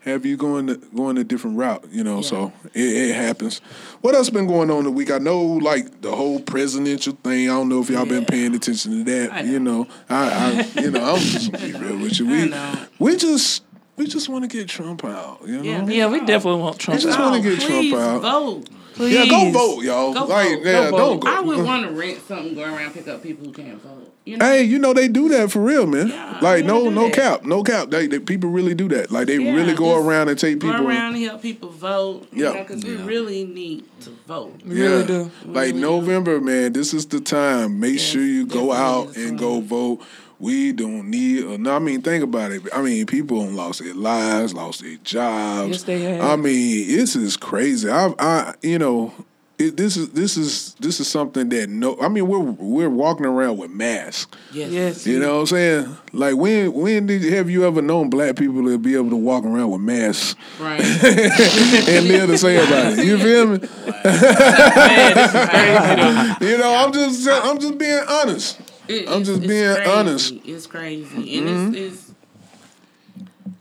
[0.00, 1.84] have you going to going a different route.
[1.90, 2.80] You know, so it,
[3.10, 3.58] it happens.
[4.00, 5.10] What else been going on the week?
[5.10, 7.48] I know, like the whole presidential thing.
[7.50, 9.32] I don't know if y'all been paying attention to that.
[9.32, 12.26] I You know, I, I you know, I'm just gonna be real with you.
[12.28, 12.86] I We know.
[12.98, 13.64] we just
[13.96, 15.40] we just want to get Trump out.
[15.46, 15.62] You know.
[15.62, 15.86] Yeah.
[15.86, 17.00] Yeah, we definitely want Trump.
[17.00, 18.22] I just wanna get Trump out.
[18.22, 18.68] vote.
[18.94, 19.14] Please.
[19.14, 20.12] Yeah, go vote, y'all.
[20.12, 20.64] Go like, vote.
[20.64, 21.20] yeah, Go don't vote.
[21.20, 21.28] go.
[21.30, 24.12] I would want to rent something, go around pick up people who can't vote.
[24.28, 24.44] You know?
[24.44, 26.08] Hey, you know they do that for real, man.
[26.08, 27.14] Yeah, like no, no that.
[27.14, 27.88] cap, no cap.
[27.90, 29.10] They, they people really do that.
[29.10, 30.86] Like they Yeah, really go around and take Go people.
[30.86, 32.28] around and help people vote.
[32.32, 32.52] Yeah.
[32.52, 32.62] Yeah.
[32.62, 34.60] Because we really need to vote.
[34.66, 35.30] We really do.
[35.46, 37.80] Like November, man, this is the time.
[37.80, 40.02] Make Yes, sure you go out and go vote.
[40.40, 41.44] We don't need.
[41.44, 42.62] Uh, no, I mean, think about it.
[42.72, 45.70] I mean, people done lost their lives, lost their jobs.
[45.70, 46.20] Yes, they have.
[46.20, 47.88] I mean, this is crazy.
[47.90, 49.12] I, I, you know,
[49.58, 51.96] it, this is this is this is something that no.
[52.00, 54.30] I mean, we're we're walking around with masks.
[54.52, 54.70] Yes.
[54.70, 55.06] Yes.
[55.06, 55.96] You know what I'm saying?
[56.12, 59.44] Like when when did have you ever known black people to be able to walk
[59.44, 60.80] around with masks Right.
[61.88, 63.04] and live to say about it?
[63.04, 63.58] You feel me?
[63.58, 66.34] Man, this is crazy.
[66.48, 68.60] You know, I'm just I'm just being honest.
[68.88, 69.90] It- I'm just being crazy.
[69.90, 70.34] honest.
[70.34, 70.48] Mm-hmm.
[70.54, 72.07] It's crazy, and it's, it's.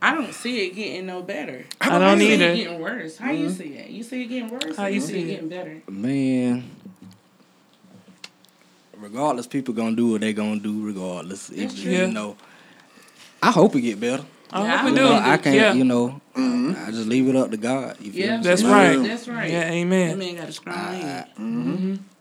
[0.01, 1.65] I don't see it getting no better.
[1.81, 2.49] I don't see either.
[2.51, 3.17] it getting worse.
[3.17, 3.55] How you mm-hmm.
[3.57, 3.89] see it?
[3.89, 4.75] You see it getting worse?
[4.77, 5.27] How or you see see it it?
[5.31, 5.81] getting better?
[5.89, 6.69] Man,
[8.95, 10.85] regardless, people gonna do what they gonna do.
[10.85, 11.91] Regardless, If, true.
[11.91, 12.05] Yeah.
[12.07, 12.35] you know.
[13.41, 14.23] I hope it get better.
[14.51, 14.95] I Yeah, hope I we do.
[15.03, 15.55] know, I can't.
[15.55, 15.73] Yeah.
[15.73, 16.73] You know, Mm-hmm.
[16.87, 17.97] I just leave it up to God.
[17.99, 18.43] You feel Yeah, me?
[18.43, 18.95] That's So, right.
[18.97, 19.49] That's right.
[19.49, 20.19] Yeah, That amen.
[20.19, 20.75] man got a strong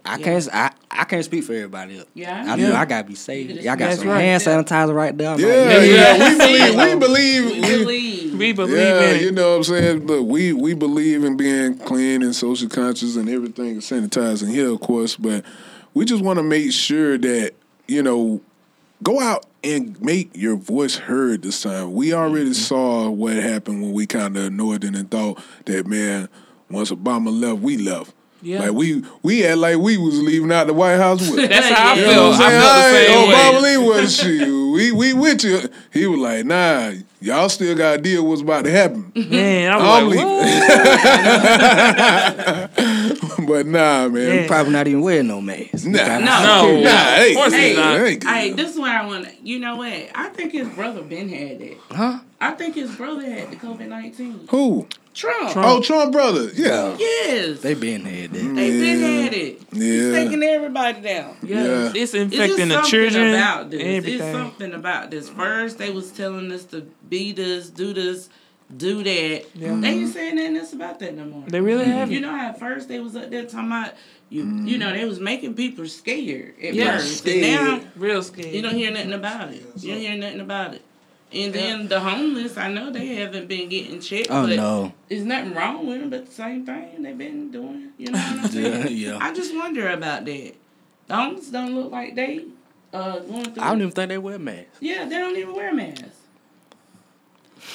[0.07, 0.25] I, head.
[0.25, 0.49] Can't.
[0.55, 2.09] I, I can't speak for everybody else.
[2.15, 2.81] Yeah, I Yeah.
[2.81, 3.51] I gotta be safe.
[3.51, 4.21] You Y'all got That's some right.
[4.21, 5.31] hand sanitizer right there.
[5.31, 6.17] I'm like, Yeah, Yeah.
[6.17, 8.39] yeah, we believe we believe We we, believe.
[8.39, 10.07] We believe yeah, in you know what I'm saying?
[10.07, 14.81] But we we believe in being clean and social conscious and everything sanitizing here, of
[14.81, 15.17] course.
[15.17, 15.45] But
[15.95, 17.55] we just want to make sure that
[17.87, 18.41] you know,
[19.03, 21.95] go out and make your voice heard this time.
[21.95, 22.53] We already mm-hmm.
[22.53, 26.29] saw what happened when we kind of ignored it and thought that man,
[26.71, 28.13] once Obama left, we left.
[28.43, 28.61] Yeah.
[28.61, 31.49] Like we we had like we was leaving out the White House with.
[31.51, 32.15] That's how I You You feel.
[32.17, 33.07] know what I I'm felt the saying?
[33.09, 33.77] same oh, I ain't Obama way.
[33.77, 34.73] Lee was she.
[34.73, 35.61] We we with you.
[35.93, 39.11] He was like, nah, y'all still gotta deal what's about to happen.
[39.31, 40.17] Man, I I'm like,
[43.39, 43.47] leaving.
[43.47, 44.35] but nah, man.
[44.35, 44.47] Yeah.
[44.47, 45.87] probably not even wearing no mask.
[45.87, 46.19] Nah, No.
[46.19, 46.81] No.
[46.83, 47.99] nah, hey, Of course hey, not.
[48.01, 49.25] hey, Hey, this is what I want.
[49.25, 49.93] to You know what?
[50.15, 51.79] I think his brother Ben had it.
[51.91, 52.19] Huh?
[52.41, 54.47] I think his brother had the COVID nineteen.
[54.51, 54.87] Who?
[55.17, 55.53] Trump.
[55.53, 55.67] Trump.
[55.69, 56.51] Oh, Trump brother.
[56.55, 56.95] Yeah.
[56.99, 57.61] Yes.
[57.61, 58.39] They been had that.
[58.39, 59.07] They been Yeah.
[59.23, 59.63] had it.
[59.73, 59.81] Yeah.
[59.83, 61.37] He's taking everybody down.
[61.43, 61.65] Yeah.
[61.65, 61.87] Yeah.
[61.89, 63.29] It's It's infecting the children.
[63.35, 64.05] about this.
[64.05, 65.29] It's something about this.
[65.31, 68.29] First, they was telling us to be this, do this,
[68.77, 69.45] do that.
[69.55, 69.77] Yeah.
[69.81, 71.45] They ain't saying nothing else about that no more.
[71.49, 73.93] They really have You know how at first they was up there talking about
[74.29, 74.43] you.
[74.65, 76.99] You know they was making people scared at Yeah.
[76.99, 77.45] first, Scared.
[77.45, 78.53] and now Real scared.
[78.55, 79.63] you don't hear nothing about it.
[79.79, 80.83] You don't hear nothing about it.
[81.33, 84.93] And then the homeless, I know they haven't been getting checked, Oh but no.
[85.09, 86.11] there's nothing wrong with them.
[86.11, 87.93] But the same thing they've been doing.
[87.99, 88.97] You know what I'm saying?
[88.97, 89.19] Yeah.
[89.21, 90.55] I just wonder about that.
[91.09, 92.45] The homeless don't look like they
[92.93, 93.63] uh going through.
[93.63, 94.79] I don't even think they wear masks.
[94.81, 96.05] Yeah, they don't even wear masks.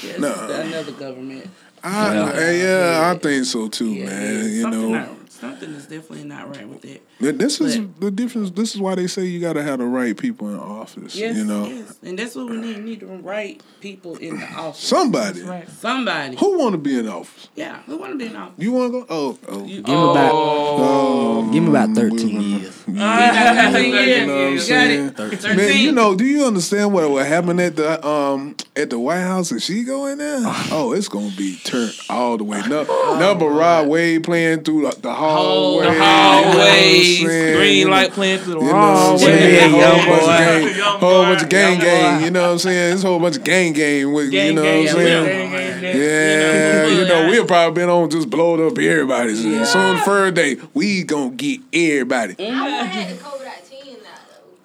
[0.02, 0.30] Yeah, No.
[0.32, 1.50] it's another government.
[1.84, 2.40] I, Yeah.
[2.40, 4.50] yeah, yeah, I think so too, Yeah, man.
[4.52, 5.10] You know, not,
[5.41, 7.01] something is definitely not right with it.
[7.19, 8.51] Th- this is the difference.
[8.51, 11.15] This is why they say you got to have the right people in office.
[11.15, 12.77] Yes, you know, yes, and that's what we need.
[12.77, 14.82] We need the right people in the office.
[14.82, 15.67] somebody right.
[15.69, 16.38] Somebody.
[16.38, 17.49] who want to be in office.
[17.56, 18.56] Yeah, who want to be in office?
[18.58, 19.06] You want to go?
[19.10, 19.65] Oh, oh.
[19.65, 20.32] You- Give me about.
[20.34, 21.49] oh.
[21.51, 22.84] Give me about thirteen years.
[22.88, 24.19] You got 13 years.
[24.19, 25.39] You know You got it.
[25.41, 25.58] 13.
[25.58, 29.22] Man, you know, do you understand what what happened at the um at the White
[29.22, 29.52] House?
[29.52, 30.39] If she go in there,
[30.72, 32.62] oh, it's gonna be turned all the way.
[32.65, 36.44] Oh, no, number Rod Wave playing through the, the hallway, The you know what I'm
[36.54, 37.58] hallways, saying?
[37.58, 39.20] green light playing through the You know what I'm hallway.
[39.20, 39.76] saying?
[39.76, 42.24] Yeah, whole bunch of gang, whole bunch of gang gang.
[42.24, 42.94] You know what I'm saying?
[42.96, 44.13] It's a whole bunch of gang gang.
[44.13, 45.26] With, you know gang, what I'm yeah, saying?
[45.26, 45.96] gang, gang, gang.
[45.96, 47.30] Yeah, You know, you know, yeah.
[47.30, 49.36] we've probably been on just blowed up everybody.
[49.36, 52.36] So Soon first day, we gonna get everybody.
[52.36, 52.52] Mm.
[52.54, 54.10] I want to have the COVID nineteen now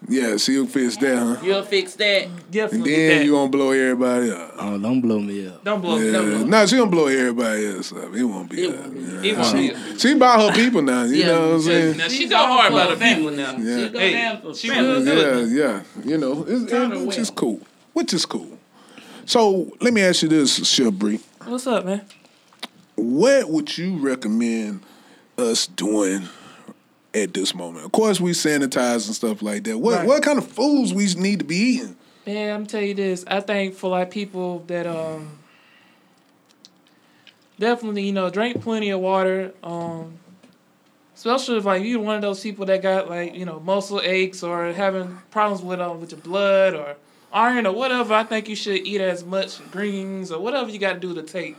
[0.08, 0.14] though.
[0.14, 1.36] Yeah, she'll fix that, huh?
[1.44, 2.24] You'll fix that.
[2.24, 2.82] And then
[3.18, 3.24] that.
[3.24, 4.52] you gonna blow everybody up.
[4.58, 5.64] Oh, don't blow me up.
[5.64, 6.20] Don't blow Yeah.
[6.22, 6.46] me up.
[6.46, 8.14] No, she gonna blow everybody else up.
[8.14, 8.80] It won't be It that.
[8.80, 9.32] won't be Yeah.
[9.32, 9.98] It won't she, be.
[9.98, 11.02] she about her people now.
[11.04, 11.26] You Yeah.
[11.26, 11.96] know what I'm saying?
[11.96, 13.36] Now she She's go all hard for about the the people family.
[13.36, 13.56] now.
[13.58, 13.84] Yeah.
[13.86, 14.90] She go Hey, down for she family.
[14.92, 15.50] real good.
[15.50, 15.82] Yeah, yeah.
[16.10, 17.18] You know, it's, Turn it, which well.
[17.18, 17.60] is cool.
[17.92, 18.58] Which is cool.
[19.24, 21.20] So let me ask you this, Shelby.
[21.46, 22.02] What's up, man?
[22.94, 24.80] What would you recommend
[25.36, 26.28] us doing
[27.16, 27.84] at this moment?
[27.84, 29.78] Of course, we sanitize and stuff like that.
[29.78, 30.06] What Right.
[30.06, 31.96] what kind of foods we need to be eating?
[32.26, 33.24] Man, I'm tell you this.
[33.26, 35.38] I think for like people that um
[37.58, 39.52] definitely you know drink plenty of water.
[39.62, 40.18] Um,
[41.14, 44.42] especially if like you're one of those people that got like you know muscle aches
[44.42, 46.96] or having problems with um with your blood or
[47.32, 48.14] iron or whatever.
[48.14, 51.22] I think you should eat as much greens or whatever you got to do to
[51.22, 51.56] take.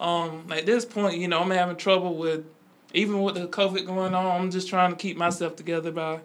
[0.00, 2.44] Um, at this point, you know I'm having trouble with
[2.94, 4.40] even with the COVID going on.
[4.40, 6.20] I'm just trying to keep myself together by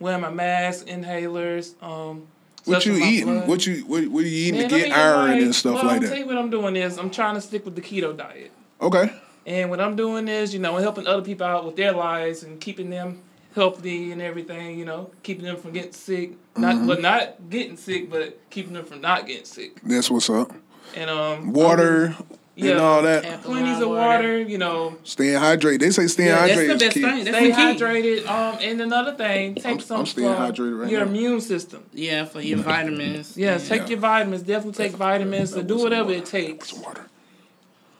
[0.00, 1.80] wearing my mask, inhalers.
[1.82, 2.26] Um,
[2.64, 3.24] What you eating?
[3.26, 3.48] blood.
[3.48, 5.42] What you what, what are you eating Man, to get iron right.
[5.42, 7.64] and stuff well, like I'll tell you what I'm doing is I'm trying to stick
[7.64, 8.52] with the keto diet.
[8.80, 9.12] Okay.
[9.46, 12.60] And what I'm doing is, you know, helping other people out with their lives and
[12.60, 13.22] keeping them
[13.54, 16.32] healthy and everything, you know, keeping them from getting sick.
[16.56, 16.86] Not Mm-hmm.
[16.86, 19.80] but not getting sick, but keeping them from not getting sick.
[19.82, 20.52] That's what's up.
[20.94, 22.14] And um Water
[22.60, 22.72] Yeah.
[22.72, 23.24] and all that.
[23.24, 23.90] Apple plenty of water.
[24.00, 25.78] water, you know, Staying hydrated.
[25.80, 27.02] They say staying Yeah, that's the hydrated best key.
[27.02, 27.24] thing.
[27.24, 28.26] That's stay hydrated.
[28.28, 31.10] Um and another thing, take I'm- some I'm staying for hydrated right your now.
[31.10, 31.84] immune system.
[31.92, 33.36] Yeah, for your vitamins.
[33.36, 33.88] Yes, take Yeah.
[33.90, 36.72] your vitamins, definitely take vitamins, so do whatever it takes.
[36.72, 37.06] Water.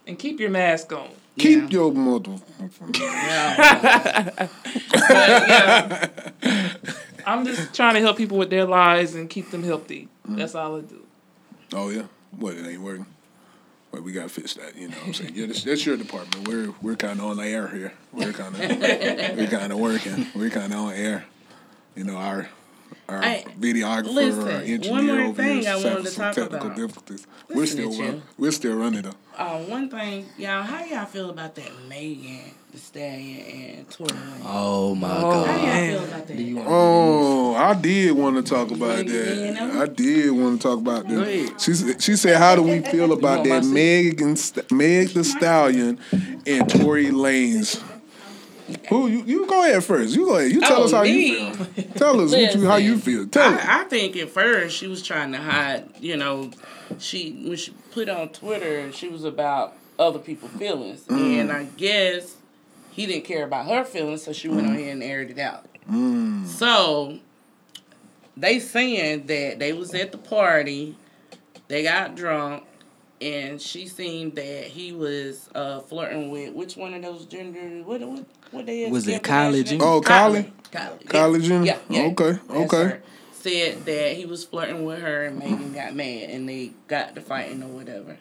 [0.07, 1.09] And keep your mask on.
[1.38, 1.68] Keep Yeah.
[1.79, 2.33] your mother.
[2.94, 4.49] Yeah.
[5.11, 6.09] Yeah,
[7.27, 10.09] I'm just trying to help people with their lives and keep them healthy.
[10.27, 11.05] That's all I do.
[11.75, 12.05] Oh yeah.
[12.33, 13.07] What it ain't working.
[13.92, 14.77] Well, we gotta fix that.
[14.77, 15.33] You know what I'm saying?
[15.35, 16.46] Yeah, that's, that's your department.
[16.48, 17.92] We're we're kind of on the air here.
[18.12, 18.61] We're kind of
[19.38, 20.27] we're kind of working.
[20.35, 21.24] We're kind of on air.
[21.94, 22.48] You know our.
[23.07, 26.11] Our Hey, videographer, listen, our one engineer more over thing is I having wanted to
[26.11, 26.77] some talk technical about.
[26.77, 27.27] difficulties.
[27.48, 29.12] We're still run, we're still running though.
[29.37, 32.40] Uh, one thing, y'all, how y'all feel about that Megan,
[32.72, 34.40] Thee Stallion, and Tory Lanez?
[34.44, 35.64] Oh my Oh, How god.
[35.64, 36.37] y'all feel about that?
[36.66, 36.88] Oh,
[37.68, 39.76] I did want to talk about wanna get in that.
[39.76, 41.54] I did want to talk about that.
[41.61, 43.64] She said, she said, "How do we feel about that?
[43.64, 45.98] Megan, St- Meg Thee Stallion
[46.46, 47.83] and Tory Lanez?"
[48.90, 49.22] Who you?
[49.24, 50.14] You go ahead first.
[50.14, 50.52] You go ahead.
[50.52, 51.48] You tell Oh, us how me?
[51.48, 51.85] you feel.
[51.94, 53.26] Tell us what you, how you feel.
[53.26, 53.52] Tell.
[53.54, 56.50] I, I think at first she was trying to hide, you know,
[56.98, 61.40] she when she put on Twitter, she was about other people's feelings, Mm.
[61.40, 62.37] and I guess
[62.90, 64.70] he didn't care about her feelings, so she went Mm.
[64.70, 65.64] on here and aired it out.
[66.46, 67.18] So
[68.38, 70.96] they saying that they was at the party,
[71.68, 72.64] they got drunk,
[73.20, 78.01] and she seen that he was uh, flirting with which one of those gender what
[78.01, 78.88] what what they?
[78.90, 79.66] Was it College?
[79.66, 79.79] Kylie Kardashian?
[79.79, 79.85] Jenner?
[79.85, 80.53] Oh, Kylie?
[80.70, 81.05] Kylie.
[81.05, 81.11] yeah.
[81.11, 82.03] Kylie Yeah, yeah.
[82.12, 82.85] Okay, That's okay.
[82.85, 83.03] her.
[83.33, 87.20] Said that he was flirting with her and Megan got mad and they got to
[87.20, 88.16] fighting or whatever.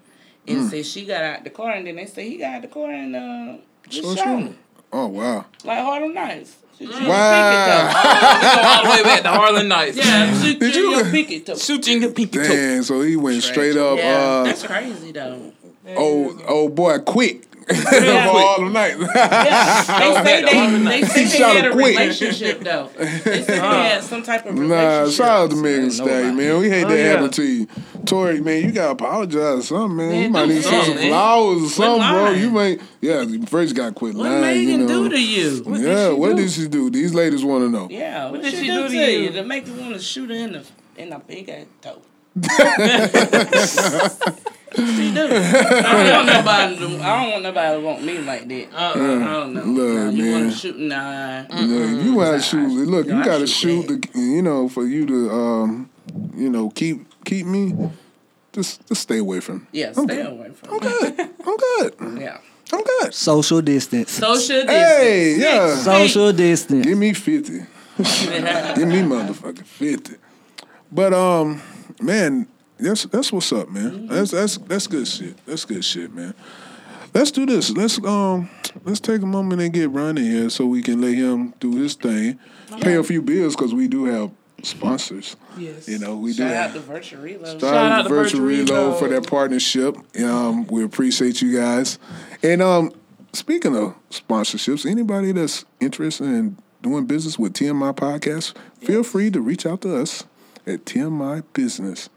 [0.47, 0.67] And Hmm.
[0.69, 2.89] said she got out the car and then they said he got out the car
[2.91, 3.57] and uh
[3.89, 4.37] just So shot true.
[4.37, 4.57] him.
[4.93, 5.45] Oh wow.
[5.63, 6.55] Like Harlem Nights.
[6.77, 7.89] Shoot you in your Wow.
[7.91, 8.61] pinky.
[8.61, 9.97] Go all the way back to Harlem Nights.
[9.97, 11.55] Yeah, shoot Did you your pinky toe.
[11.55, 12.47] Shoot you in your pinky toe.
[12.47, 12.83] Damn.
[12.83, 13.97] So he went straight up.
[13.97, 15.53] Yeah, Uh, that's crazy though.
[15.95, 17.46] oh, oh boy, quick.
[17.69, 18.31] Yeah.
[18.31, 18.95] For all the night.
[18.97, 21.97] Yeah, they say they, they say they had a quick.
[21.97, 22.89] relationship though.
[22.97, 25.05] They say they had some type of relationship.
[25.05, 26.57] Nah, shout out to Megan Thee Stallion, man.
[26.59, 27.03] We hate Oh, that yeah.
[27.11, 27.67] happen to you.
[28.05, 30.23] Tory, man, you gotta apologize or something, man.
[30.23, 31.09] you might need to send some man.
[31.09, 32.31] flowers or something, bro.
[32.31, 35.03] You might, yeah, you first got to quit What lying, Megan you know.
[35.03, 35.61] do to you?
[35.63, 36.35] What did yeah, she what do?
[36.37, 36.89] did she do?
[36.89, 37.87] These ladies want to know.
[37.91, 39.19] Yeah, what, did she, she do, do to to you?
[39.23, 39.29] you?
[39.31, 40.63] to make you want to shoot her in the
[40.95, 42.01] in the big ass toe?
[44.85, 45.27] she do.
[45.31, 46.75] I don't want nobody.
[46.77, 48.67] To, I don't want nobody to want me like that.
[48.73, 49.63] Uh, I don't know.
[49.63, 50.41] Look, Now, you man.
[50.41, 51.47] want to shoot in the eye?
[51.49, 52.67] Look, you gotta shoot.
[52.87, 54.01] Look, No, you gotta shoot shoot.
[54.13, 55.89] The, you know, for you to, um,
[56.35, 57.73] you know, keep keep me.
[58.53, 59.59] Just just stay away from.
[59.59, 59.65] me.
[59.71, 60.25] Yeah, I'm stay good.
[60.27, 60.79] away from I'm me.
[61.11, 61.29] good.
[61.45, 61.95] I'm good.
[62.21, 62.37] Yeah.
[62.73, 63.13] I'm good.
[63.13, 64.11] Social distance.
[64.11, 64.69] Social distance.
[64.69, 65.73] Hey, yeah.
[65.75, 66.85] Social distance.
[66.85, 67.59] Give me fifty.
[67.97, 70.15] Give me motherfucking fifty.
[70.91, 71.61] But um,
[72.01, 72.47] man,
[72.79, 74.07] that's that's what's up, man.
[74.07, 75.45] That's that's that's good shit.
[75.45, 76.33] That's good shit, man.
[77.13, 77.71] Let's do this.
[77.71, 78.49] Let's um,
[78.83, 81.95] let's take a moment and get Ronnie here so we can let him do his
[81.95, 82.39] thing,
[82.81, 84.31] pay a few bills because we do have
[84.63, 85.35] sponsors.
[85.57, 85.87] Yes.
[85.87, 86.43] You know, we do.
[86.43, 87.61] Shout out Have, to Virtual Reload.
[87.61, 89.97] Shout out to Virtual Reload for their partnership.
[90.19, 91.97] Um, we appreciate you guys.
[92.43, 92.91] And um,
[93.33, 99.41] speaking of sponsorships, anybody that's interested in doing business with TMI Podcast, feel free to
[99.41, 100.25] reach out to us
[100.65, 102.09] at TMI Business.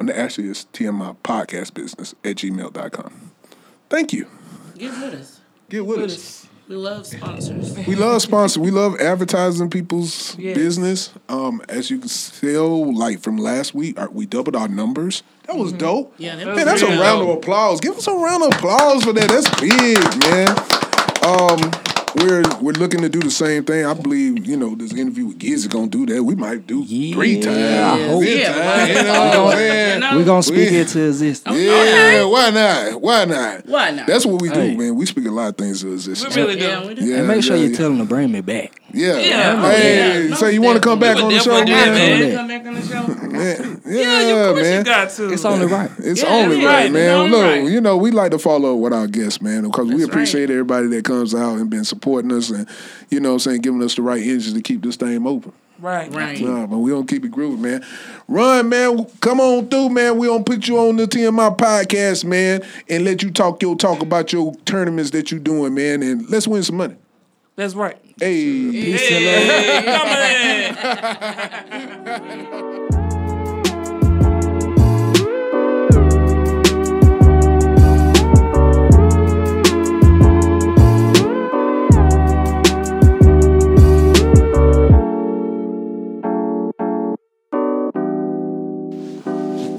[0.00, 3.30] And actually, it's TMI Podcast Business at gmail.com.
[3.90, 4.26] Thank you.
[4.78, 5.40] Get with us.
[5.68, 6.46] Get with us.
[6.68, 7.76] We love sponsors.
[7.86, 8.56] We love sponsors.
[8.58, 10.56] We love advertising people's Yes.
[10.56, 11.10] business.
[11.28, 15.22] Um, as you can tell, like from last week, our, we doubled our numbers.
[15.48, 16.14] That was dope.
[16.16, 17.28] Yeah, that man, was that's a round dope.
[17.28, 17.80] of applause.
[17.80, 19.28] Give us a round of applause for that.
[19.28, 19.98] That's big,
[20.30, 20.56] man.
[21.26, 21.70] Um,
[22.16, 23.84] we're we're looking to do the same thing.
[23.86, 26.22] I believe you know this interview with Giz is gonna do that.
[26.22, 28.24] We might do three times, I hope.
[28.24, 30.16] Yeah, time, you know what I'm you saying?
[30.16, 31.56] We're gonna speak We- into existence.
[31.56, 33.00] Yeah, why not?
[33.00, 33.66] Why not?
[33.66, 34.06] Why not?
[34.06, 34.76] That's what we do, Hey.
[34.76, 34.96] man.
[34.96, 36.34] We speak a lot of things to existence.
[36.34, 36.64] We really do.
[36.64, 37.04] Yeah, we do.
[37.04, 37.76] Yeah, And make sure yeah, you yeah.
[37.76, 38.72] tell them to bring me back.
[38.92, 39.18] Yeah.
[39.18, 40.34] Yeah, Hey, oh, yeah.
[40.34, 41.94] so you want to come back on the show, definitely do man?
[41.94, 42.36] that, man.
[42.36, 43.30] Come back on the show.
[43.30, 44.78] Man, Yeah, Yeah, of course man.
[44.78, 45.32] you got to.
[45.32, 45.90] It's only right.
[45.98, 46.92] It's Yeah, only right, right.
[46.92, 47.10] man.
[47.10, 47.64] Only Look, right.
[47.70, 50.50] you know, we like to follow up with our guests, man, because we appreciate right.
[50.50, 52.66] everybody that comes out and been supporting us and,
[53.10, 55.52] you know what I'm saying, giving us the right energy to keep this thing open.
[55.78, 56.12] Right.
[56.12, 56.40] Right.
[56.40, 57.84] Nah, but we don't keep it grooving, man.
[58.28, 59.06] Run, man.
[59.20, 60.18] Come on through, man.
[60.18, 64.02] We gonna put you on the TMI podcast, man, and let you talk your talk
[64.02, 66.96] about your tournaments that you're doing, man, and let's win some money.
[67.56, 67.96] That's right.
[68.18, 68.70] Hey.
[68.70, 69.44] Peace and love.
[72.10, 72.86] Hey,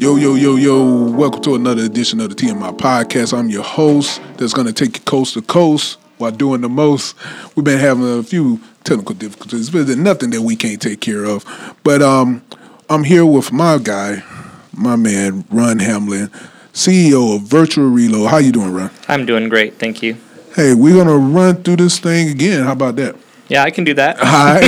[0.01, 1.11] Yo, yo, yo, yo.
[1.11, 3.37] Welcome to another edition of the TMI podcast.
[3.37, 7.15] I'm your host that's going to take you coast to coast while doing the most.
[7.55, 11.23] We've been having a few technical difficulties, but there's nothing that we can't take care
[11.23, 11.45] of.
[11.83, 12.41] But um,
[12.89, 14.23] I'm here with my guy,
[14.73, 16.31] my man, Ron Hamlin,
[16.73, 18.31] CEO of Virtual Reload.
[18.31, 18.89] How you doing, Ron?
[19.07, 20.17] I'm doing great, thank you.
[20.55, 22.63] Hey, we're going to run through this thing again.
[22.63, 23.15] How about that?
[23.49, 24.17] Yeah, I can do that.
[24.19, 24.61] Hi.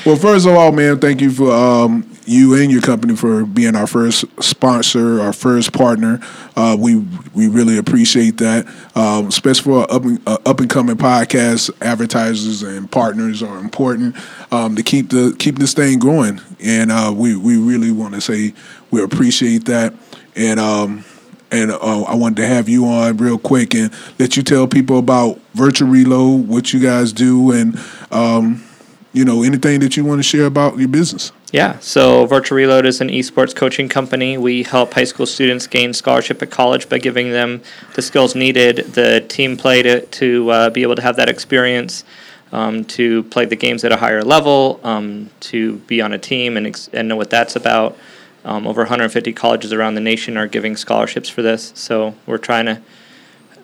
[0.06, 3.76] well, first of all, man, thank you for um, you and your company for being
[3.76, 6.20] our first sponsor, our first partner.
[6.56, 6.96] Uh, we
[7.34, 11.70] we really appreciate that, um, especially for up and, uh, up and coming podcasts.
[11.80, 14.16] Advertisers and partners are important
[14.50, 18.20] um, to keep the keep this thing growing, and uh, we we really want to
[18.20, 18.52] say
[18.90, 19.94] we appreciate that,
[20.34, 20.60] and.
[20.60, 21.04] Um,
[21.48, 24.98] and uh, I wanted to have you on real quick and let you tell people
[24.98, 27.78] about Virtual Reload, what you guys do, and
[28.10, 28.64] um,
[29.12, 31.30] you know anything that you want to share about your business.
[31.56, 34.36] Yeah, so Virtual Reload is an esports coaching company.
[34.36, 37.62] We help high school students gain scholarship at college by giving them
[37.94, 42.04] the skills needed, the team play to, to uh, be able to have that experience,
[42.52, 46.58] um, to play the games at a higher level, um, to be on a team
[46.58, 47.96] and, ex- and know what that's about.
[48.44, 52.66] Um, over 150 colleges around the nation are giving scholarships for this, so we're trying
[52.66, 52.82] to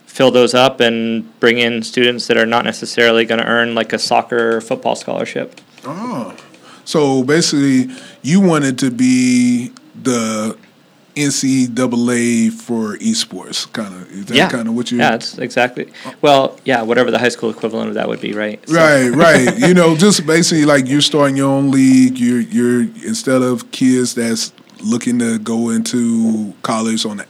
[0.07, 3.93] fill those up and bring in students that are not necessarily going to earn like
[3.93, 5.61] a soccer or football scholarship.
[5.85, 6.35] Oh,
[6.85, 7.89] so basically,
[8.23, 10.57] you wanted to be the
[11.17, 14.11] NCAA for esports, kind of.
[14.11, 14.99] Is that yeah, kind of what you?
[14.99, 15.93] Yeah, it's exactly.
[16.21, 18.67] Well, yeah, whatever the high school equivalent of that would be, right?
[18.69, 19.59] So- Right, right.
[19.59, 22.19] you know, just basically like you're starting your own league.
[22.19, 27.23] You're you're instead of kids that's looking to go into college on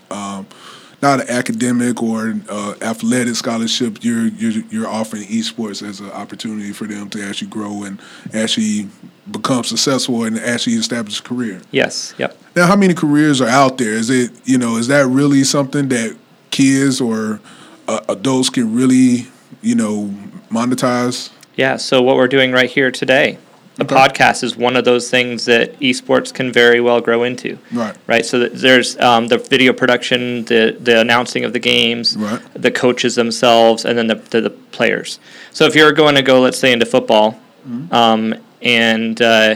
[1.03, 3.99] not an academic or uh, athletic scholarship.
[4.03, 8.01] You're you're you're offering esports as an opportunity for them to actually grow and
[8.33, 8.89] actually
[9.31, 11.61] become successful and actually establish a career.
[11.73, 12.15] Yes.
[12.19, 12.39] Yep.
[12.55, 13.93] Now, how many careers are out there?
[13.93, 16.17] Is it you know is that really something that
[16.51, 17.41] kids or
[17.89, 19.27] uh, adults can really
[19.61, 20.15] you know
[20.51, 21.31] monetize?
[21.57, 21.77] Yeah.
[21.77, 23.39] So what we're doing right here today,
[23.77, 23.95] the Okay.
[23.95, 27.59] podcast is one of those things that esports can very well grow into.
[27.73, 27.97] Right.
[28.07, 28.25] Right.
[28.27, 32.41] So there's um, the video production, the the announcing of the games, Right.
[32.55, 35.19] the coaches themselves, and then the, the the players.
[35.53, 37.95] So if you're going to go, let's say, into football, Mm-hmm.
[37.95, 39.55] um, and uh,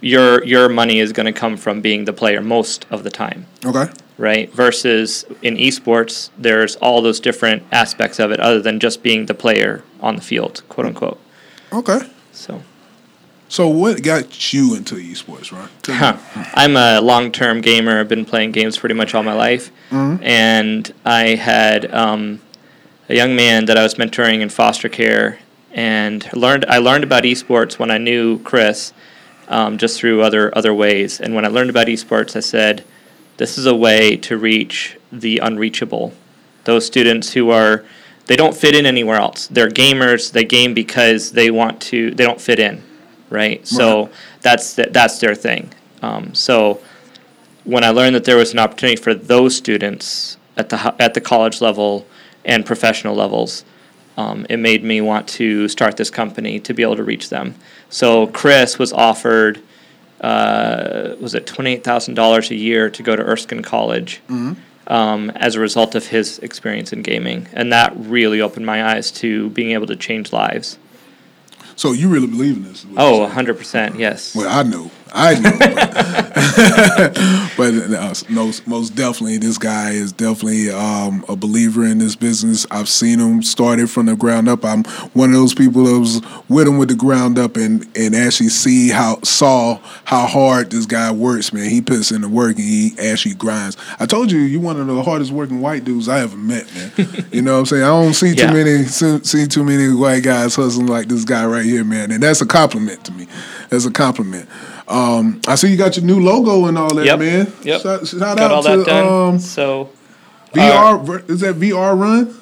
[0.00, 3.46] your your money is going to come from being the player most of the time.
[3.64, 3.86] Okay.
[4.18, 4.52] right?
[4.52, 9.34] Versus in esports, there's all those different aspects of it other than just being the
[9.34, 11.18] player on the field, quote unquote.
[11.72, 12.00] Okay.
[12.32, 12.62] So
[13.50, 15.68] So what got you into esports, right?
[15.84, 16.16] Huh.
[16.54, 17.98] I'm a long term gamer.
[17.98, 19.72] I've been playing games pretty much all my life.
[20.22, 22.40] And I had um,
[23.08, 25.40] a young man that I was mentoring in foster care
[25.72, 28.92] and learned I learned about esports when I knew Chris
[29.48, 31.20] um, just through other other ways.
[31.20, 32.84] And when I learned about esports, I said,
[33.38, 36.12] this is a way to reach the unreachable.
[36.64, 37.84] Those students who are
[38.26, 39.48] they don't fit in anywhere else.
[39.48, 40.30] They're gamers.
[40.30, 42.12] They game because they want to.
[42.12, 42.80] They don't fit in,
[43.30, 43.66] right?
[43.66, 44.10] So
[44.42, 45.72] that's th- that's their thing.
[46.02, 46.80] Um, so
[47.64, 51.20] when I learned that there was an opportunity for those students at the at the
[51.20, 52.06] college level
[52.44, 53.64] and professional levels,
[54.16, 57.54] um, it made me want to start this company to be able to reach them.
[57.88, 59.60] So Chris was offered,
[60.20, 64.20] uh, was it twenty eight thousand dollars a year to go to Erskine College,
[64.86, 69.10] um, as a result of his experience in gaming, and that really opened my eyes
[69.12, 70.78] to being able to change lives.
[71.80, 72.84] So you really believe in this?
[72.98, 74.36] Oh, you're 100 percent, yes.
[74.36, 74.90] Well, I know.
[75.12, 75.50] I know.
[77.56, 82.66] but uh, most, most definitely, this guy is definitely um, a believer in this business.
[82.70, 84.64] I've seen him started from the ground up.
[84.64, 84.84] I'm
[85.14, 88.48] one of those people that was with him with the ground up and, and actually
[88.48, 91.52] see how saw how hard this guy works.
[91.52, 93.76] Man, he puts in the work and he actually grinds.
[93.98, 97.26] I told you, you one of the hardest working white dudes I ever met, man.
[97.32, 97.82] you know what I'm saying?
[97.82, 98.52] I don't see too Yeah.
[98.52, 102.22] many see, see too many white guys hustling like this guy right here, man, and
[102.22, 103.26] that's a compliment to me.
[103.70, 104.48] That's a compliment.
[104.88, 107.18] Um, I see you got your new logo and all that, Yep.
[107.20, 107.52] man.
[107.62, 107.80] Yep.
[107.82, 109.28] Shout, shout Got out all to that done.
[109.34, 109.90] um, so,
[110.52, 110.98] VR.
[111.04, 112.36] ver- is that VR Run?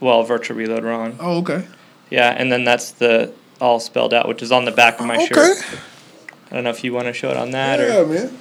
[0.00, 1.16] well, virtual reload Run.
[1.20, 1.64] Oh, okay.
[2.10, 5.14] Yeah, and then that's the all spelled out, which is on the back of my
[5.16, 5.26] Okay.
[5.26, 5.56] shirt.
[6.50, 8.06] I don't know if you want to show it on that or Yeah, or.
[8.06, 8.38] man.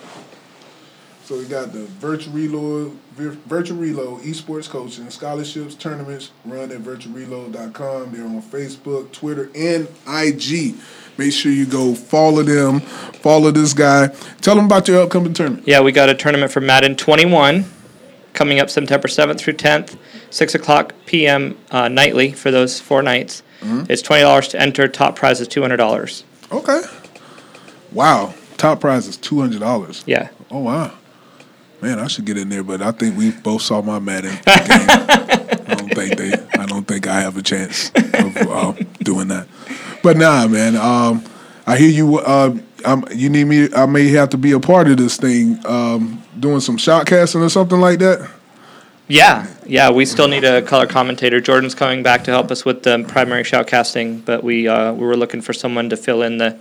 [1.25, 2.97] So we got the virtual reload,
[3.47, 8.11] virtual reload, esports coaching, scholarships, tournaments run at virtualreload.com.
[8.11, 10.75] They're on Facebook, Twitter, and IG.
[11.17, 14.07] Make sure you go follow them, follow this guy.
[14.41, 15.67] Tell them about your upcoming tournament.
[15.67, 17.65] Yeah, we got a tournament for Madden 21
[18.33, 19.97] coming up September 7th through 10th,
[20.29, 21.57] 6 o'clock p.m.
[21.69, 23.43] Uh, nightly for those four nights.
[23.61, 24.87] It's $20 to enter.
[24.87, 26.23] Top prize is $200.
[26.51, 26.81] Okay.
[27.91, 28.33] Wow.
[28.57, 30.03] Top prize is two hundred dollars.
[30.05, 30.29] Yeah.
[30.51, 30.91] Oh wow.
[31.81, 34.41] Man, I should get in there, but I think we both saw my Madden game.
[34.45, 36.31] I don't think they.
[36.59, 39.47] I don't think I have a chance of uh, doing that.
[40.03, 40.75] But nah, man.
[40.75, 41.23] Um,
[41.67, 42.17] I hear you.
[42.17, 42.57] Uh,
[43.13, 43.69] you need me.
[43.75, 45.59] I may have to be a part of this thing.
[45.65, 48.29] Um, doing some shoutcasting or something like that.
[49.07, 49.89] Yeah, yeah.
[49.91, 51.41] We still need a color commentator.
[51.41, 55.17] Jordan's coming back to help us with the primary shoutcasting, but we uh, we were
[55.17, 56.57] looking for someone to fill in the,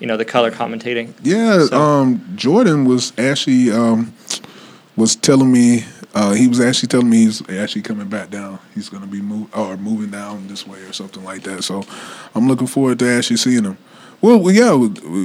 [0.00, 1.12] you know, the color commentating.
[1.22, 4.14] Yeah, So- um, Jordan was actually um,
[4.96, 5.84] was telling me
[6.14, 8.60] uh, he was actually telling me he's actually coming back down.
[8.74, 11.64] He's going to be move or moving down this way or something like that.
[11.64, 11.84] So
[12.34, 13.78] I'm looking forward to actually seeing him.
[14.24, 14.72] Well, yeah,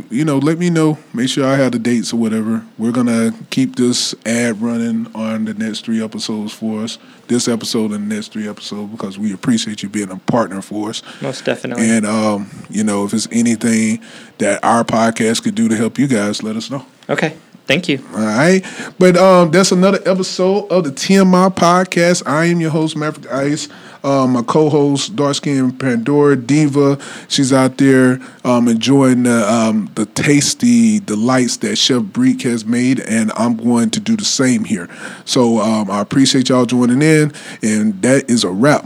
[0.10, 0.98] you know, let me know.
[1.14, 2.66] Make sure I have the dates or whatever.
[2.78, 6.98] We're gonna keep this ad running on the next three episodes for us.
[7.28, 10.90] This episode and the next three episodes because we appreciate you being a partner for
[10.90, 11.02] us.
[11.22, 11.90] Most definitely.
[11.90, 14.04] And um, you know, if it's anything
[14.40, 16.86] that our podcast could do to help you guys, let us know.
[17.08, 17.38] Okay.
[17.70, 18.04] Thank you.
[18.14, 18.66] All right.
[18.98, 22.24] But um, that's another episode of the TMI podcast.
[22.26, 23.68] I am your host, Maverick Ice.
[24.04, 26.98] Uh, my co-host, dark skin Pandora Diva.
[27.28, 33.02] She's out there um, enjoying the um, the tasty delights that Chef Breek has made,
[33.02, 34.90] and I'm going to do the same here.
[35.26, 38.84] So um, I appreciate y'all joining in, and that is a wrap.